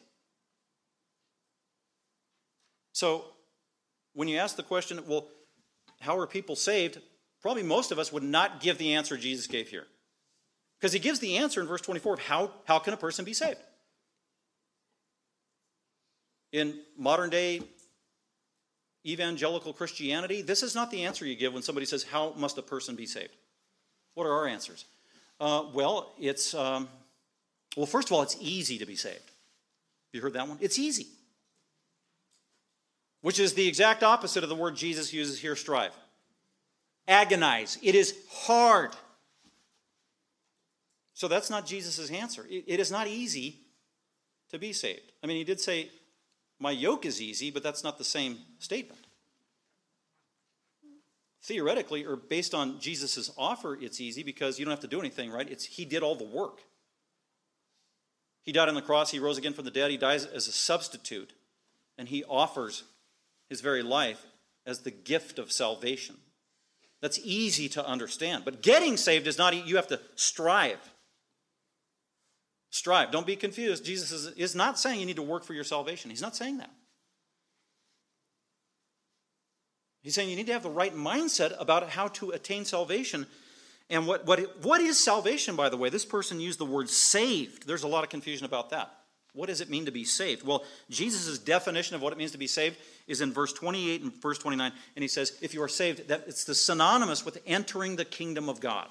[2.92, 3.24] So
[4.14, 5.28] when you ask the question, well,
[6.00, 7.00] how are people saved?
[7.42, 9.86] Probably most of us would not give the answer Jesus gave here.
[10.78, 13.32] Because he gives the answer in verse 24 of how, how can a person be
[13.32, 13.58] saved?
[16.52, 17.60] In modern day
[19.06, 22.62] evangelical Christianity, this is not the answer you give when somebody says, How must a
[22.62, 23.34] person be saved?
[24.14, 24.84] What are our answers?
[25.38, 26.88] Uh, well, it's, um,
[27.76, 29.30] well, first of all, it's easy to be saved.
[30.12, 30.58] You heard that one?
[30.60, 31.06] It's easy.
[33.20, 35.92] Which is the exact opposite of the word Jesus uses here, strive.
[37.06, 37.78] Agonize.
[37.82, 38.92] It is hard.
[41.12, 42.46] So that's not Jesus' answer.
[42.48, 43.56] It, it is not easy
[44.50, 45.12] to be saved.
[45.22, 45.90] I mean, he did say,
[46.58, 49.06] My yoke is easy, but that's not the same statement.
[51.46, 55.30] theoretically, or based on Jesus' offer, it's easy because you don't have to do anything,
[55.30, 55.48] right?
[55.48, 56.62] It's He did all the work.
[58.42, 60.52] He died on the cross, He rose again from the dead, He dies as a
[60.52, 61.34] substitute,
[61.96, 62.82] and He offers
[63.48, 64.26] His very life
[64.66, 66.16] as the gift of salvation.
[67.00, 68.44] That's easy to understand.
[68.44, 70.80] But getting saved is not, you have to strive.
[72.76, 73.10] Strive.
[73.10, 73.86] Don't be confused.
[73.86, 76.10] Jesus is, is not saying you need to work for your salvation.
[76.10, 76.70] He's not saying that.
[80.02, 83.26] He's saying you need to have the right mindset about how to attain salvation.
[83.88, 85.88] And what, what, what is salvation, by the way?
[85.88, 87.66] This person used the word saved.
[87.66, 88.92] There's a lot of confusion about that.
[89.32, 90.42] What does it mean to be saved?
[90.42, 94.22] Well, Jesus' definition of what it means to be saved is in verse 28 and
[94.22, 94.70] verse 29.
[94.96, 98.50] And he says, if you are saved, that it's the synonymous with entering the kingdom
[98.50, 98.88] of God.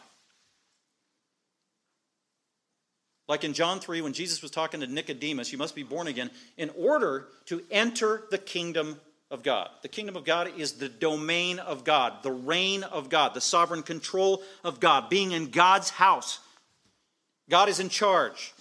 [3.27, 6.29] Like in John 3, when Jesus was talking to Nicodemus, you must be born again
[6.57, 8.99] in order to enter the kingdom
[9.31, 9.69] of God.
[9.81, 13.81] The kingdom of God is the domain of God, the reign of God, the sovereign
[13.81, 16.39] control of God, being in God's house.
[17.49, 18.53] God is in charge.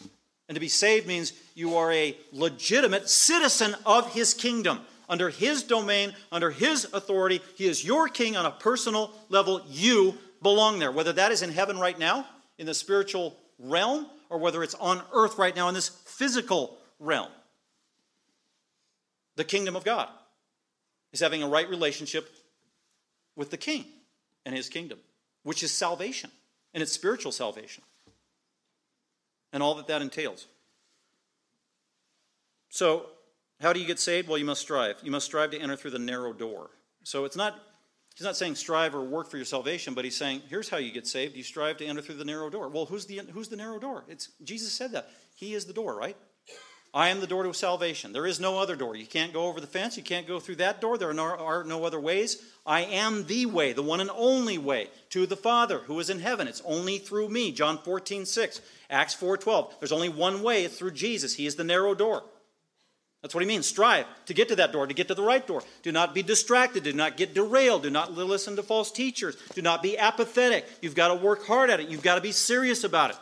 [0.48, 4.80] And to be saved means you are a legitimate citizen of his kingdom.
[5.08, 9.62] Under his domain, under his authority, he is your king on a personal level.
[9.68, 10.92] You belong there.
[10.92, 12.26] Whether that is in heaven right now,
[12.58, 17.30] in the spiritual realm, or whether it's on earth right now in this physical realm.
[19.36, 20.08] The kingdom of God
[21.12, 22.28] is having a right relationship
[23.36, 23.84] with the king
[24.44, 24.98] and his kingdom,
[25.44, 26.32] which is salvation,
[26.74, 27.84] and it's spiritual salvation,
[29.52, 30.46] and all that that entails.
[32.70, 33.06] So,
[33.60, 34.26] how do you get saved?
[34.28, 34.96] Well, you must strive.
[35.04, 36.70] You must strive to enter through the narrow door.
[37.04, 37.54] So, it's not,
[38.14, 40.92] he's not saying strive or work for your salvation, but he's saying, here's how you
[40.92, 41.36] get saved.
[41.36, 42.68] You strive to enter through the narrow door.
[42.68, 44.04] Well, who's the, who's the narrow door?
[44.08, 45.10] It's, Jesus said that.
[45.34, 46.16] He is the door, right?
[46.94, 48.12] I am the door to salvation.
[48.12, 48.94] There is no other door.
[48.94, 49.96] You can't go over the fence.
[49.96, 50.96] You can't go through that door.
[50.96, 52.40] There are no, are no, other ways.
[52.64, 56.20] I am the way, the one and only way to the Father who is in
[56.20, 56.46] heaven.
[56.46, 57.50] It's only through me.
[57.50, 58.60] John 14, 6.
[58.90, 59.74] Acts 4, 12.
[59.80, 60.64] There's only one way.
[60.64, 61.34] It's through Jesus.
[61.34, 62.22] He is the narrow door.
[63.24, 63.64] That's what he means.
[63.66, 65.62] Strive to get to that door, to get to the right door.
[65.82, 66.84] Do not be distracted.
[66.84, 67.84] Do not get derailed.
[67.84, 69.34] Do not listen to false teachers.
[69.54, 70.66] Do not be apathetic.
[70.82, 71.88] You've got to work hard at it.
[71.88, 73.16] You've got to be serious about it.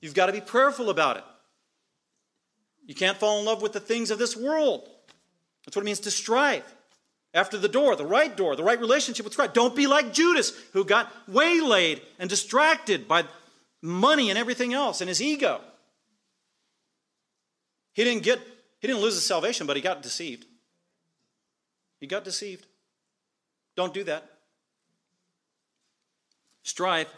[0.00, 1.24] You've got to be prayerful about it.
[2.86, 4.88] You can't fall in love with the things of this world.
[5.66, 6.64] That's what it means to strive.
[7.34, 9.52] After the door, the right door, the right relationship with Christ.
[9.52, 13.24] Don't be like Judas, who got waylaid and distracted by
[13.82, 15.60] money and everything else and his ego.
[17.92, 18.40] He didn't get,
[18.80, 20.46] he didn't lose his salvation, but he got deceived.
[22.00, 22.66] He got deceived.
[23.76, 24.28] Don't do that.
[26.62, 27.08] Strive.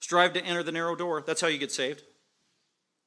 [0.00, 1.22] Strive to enter the narrow door.
[1.26, 2.02] That's how you get saved.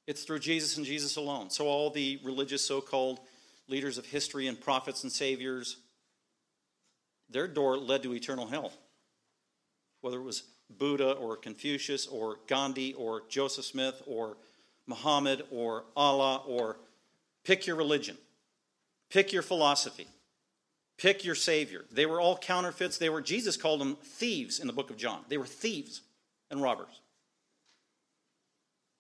[0.08, 1.50] It's through Jesus and Jesus alone.
[1.50, 3.20] So, all the religious so called
[3.68, 5.78] leaders of history and prophets and saviors,
[7.30, 8.72] their door led to eternal hell.
[10.02, 14.38] Whether it was Buddha or Confucius or Gandhi or Joseph Smith or
[14.88, 16.78] Muhammad or Allah or
[17.46, 18.18] pick your religion,
[19.10, 20.08] pick your philosophy,
[20.98, 21.86] pick your savior.
[21.92, 22.98] They were all counterfeits.
[22.98, 25.22] They were Jesus called them thieves in the book of John.
[25.30, 26.02] They were thieves
[26.52, 27.02] and robbers.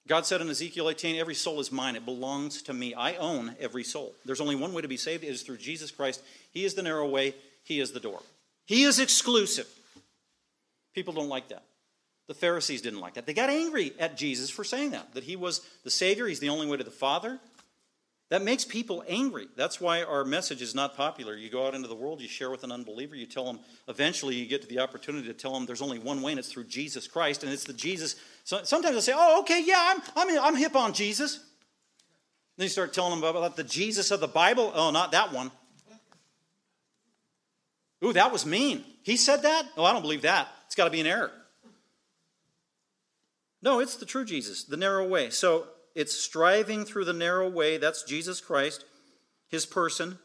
[0.07, 1.95] God said in Ezekiel 18, Every soul is mine.
[1.95, 2.93] It belongs to me.
[2.93, 4.13] I own every soul.
[4.23, 5.23] There's only one way to be saved.
[5.23, 6.21] It is through Jesus Christ.
[6.51, 7.33] He is the narrow way,
[7.63, 8.21] He is the door.
[8.65, 9.67] He is exclusive.
[10.93, 11.63] People don't like that.
[12.27, 13.25] The Pharisees didn't like that.
[13.25, 16.49] They got angry at Jesus for saying that, that He was the Savior, He's the
[16.49, 17.39] only way to the Father.
[18.29, 19.47] That makes people angry.
[19.55, 21.35] That's why our message is not popular.
[21.35, 24.33] You go out into the world, you share with an unbeliever, you tell them, eventually
[24.33, 26.63] you get to the opportunity to tell them there's only one way, and it's through
[26.63, 28.15] Jesus Christ, and it's the Jesus.
[28.43, 31.39] So sometimes they say, oh, okay, yeah, I'm, I'm, I'm hip on Jesus.
[32.57, 34.71] Then you start telling them about the Jesus of the Bible.
[34.73, 35.51] Oh, not that one.
[38.03, 38.83] Ooh, that was mean.
[39.03, 39.67] He said that?
[39.77, 40.47] Oh, I don't believe that.
[40.65, 41.31] It's got to be an error.
[43.61, 45.29] No, it's the true Jesus, the narrow way.
[45.29, 47.77] So it's striving through the narrow way.
[47.77, 48.85] That's Jesus Christ,
[49.47, 50.19] his person.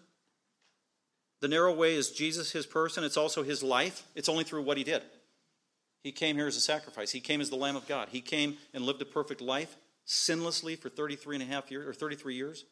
[1.41, 3.05] The narrow way is Jesus, his person.
[3.05, 4.03] It's also his life.
[4.15, 5.03] It's only through what he did.
[6.03, 7.13] He came here as a sacrifice.
[7.13, 8.09] He came as the Lamb of God.
[8.11, 11.93] He came and lived a perfect life sinlessly for 33 and a half years or
[11.93, 12.65] 33 years.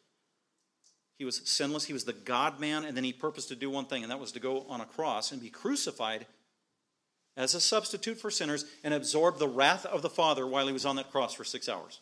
[1.17, 1.85] He was sinless.
[1.85, 4.19] He was the God man, and then he purposed to do one thing, and that
[4.19, 6.25] was to go on a cross and be crucified
[7.37, 10.85] as a substitute for sinners and absorb the wrath of the Father while he was
[10.85, 11.99] on that cross for six hours.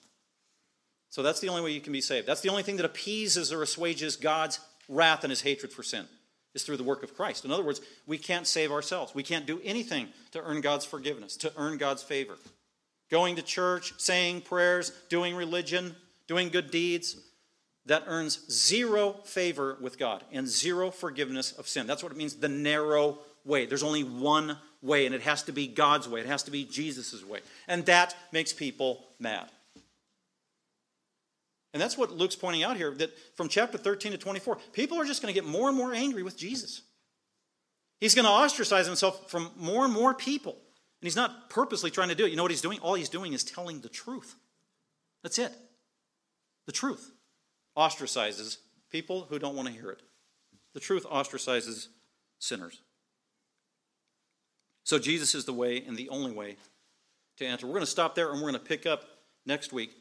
[1.10, 2.28] So that's the only way you can be saved.
[2.28, 6.06] That's the only thing that appeases or assuages God's wrath and his hatred for sin
[6.54, 7.46] is through the work of Christ.
[7.46, 9.14] In other words, we can't save ourselves.
[9.14, 12.38] We can't do anything to earn God's forgiveness, to earn God's favor.
[13.10, 15.96] Going to church, saying prayers, doing religion,
[16.28, 17.16] doing good deeds,
[17.86, 21.88] that earns zero favor with God and zero forgiveness of sin.
[21.88, 23.66] That's what it means the narrow way.
[23.66, 26.20] There's only one way, and it has to be God's way.
[26.20, 27.40] It has to be Jesus' way.
[27.68, 29.50] And that makes people mad.
[31.74, 35.06] And that's what Luke's pointing out here that from chapter 13 to 24, people are
[35.06, 36.82] just going to get more and more angry with Jesus.
[38.00, 40.54] He's going to ostracize himself from more and more people.
[40.54, 42.30] And he's not purposely trying to do it.
[42.30, 42.80] You know what he's doing?
[42.80, 44.36] All he's doing is telling the truth.
[45.24, 45.52] That's it.
[46.66, 47.12] The truth
[47.78, 48.58] ostracizes
[48.92, 50.02] people who don't want to hear it.
[50.74, 51.88] The truth ostracizes
[52.40, 52.82] sinners.
[54.84, 56.56] So Jesus is the way and the only way
[57.38, 57.68] to enter.
[57.68, 59.04] We're going to stop there and we're going to pick up
[59.46, 59.92] next week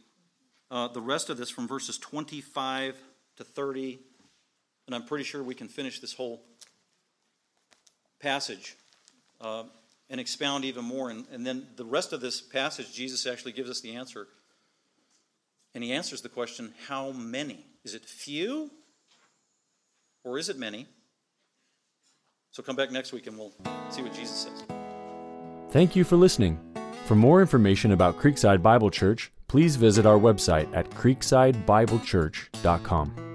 [0.70, 2.96] uh, the rest of this from verses 25
[3.36, 3.98] to 30.
[4.86, 6.42] And I'm pretty sure we can finish this whole
[8.20, 8.76] passage
[9.40, 9.64] uh,
[10.08, 11.10] and expound even more.
[11.10, 14.26] And, and then the rest of this passage, Jesus actually gives us the answer.
[15.74, 17.66] And he answers the question how many?
[17.84, 18.70] Is it few
[20.24, 20.86] or is it many?
[22.50, 23.52] So come back next week and we'll
[23.90, 24.64] see what Jesus says.
[25.70, 26.58] Thank you for listening.
[27.04, 33.25] For more information about Creekside Bible Church, please visit our website at creeksidebiblechurch.com.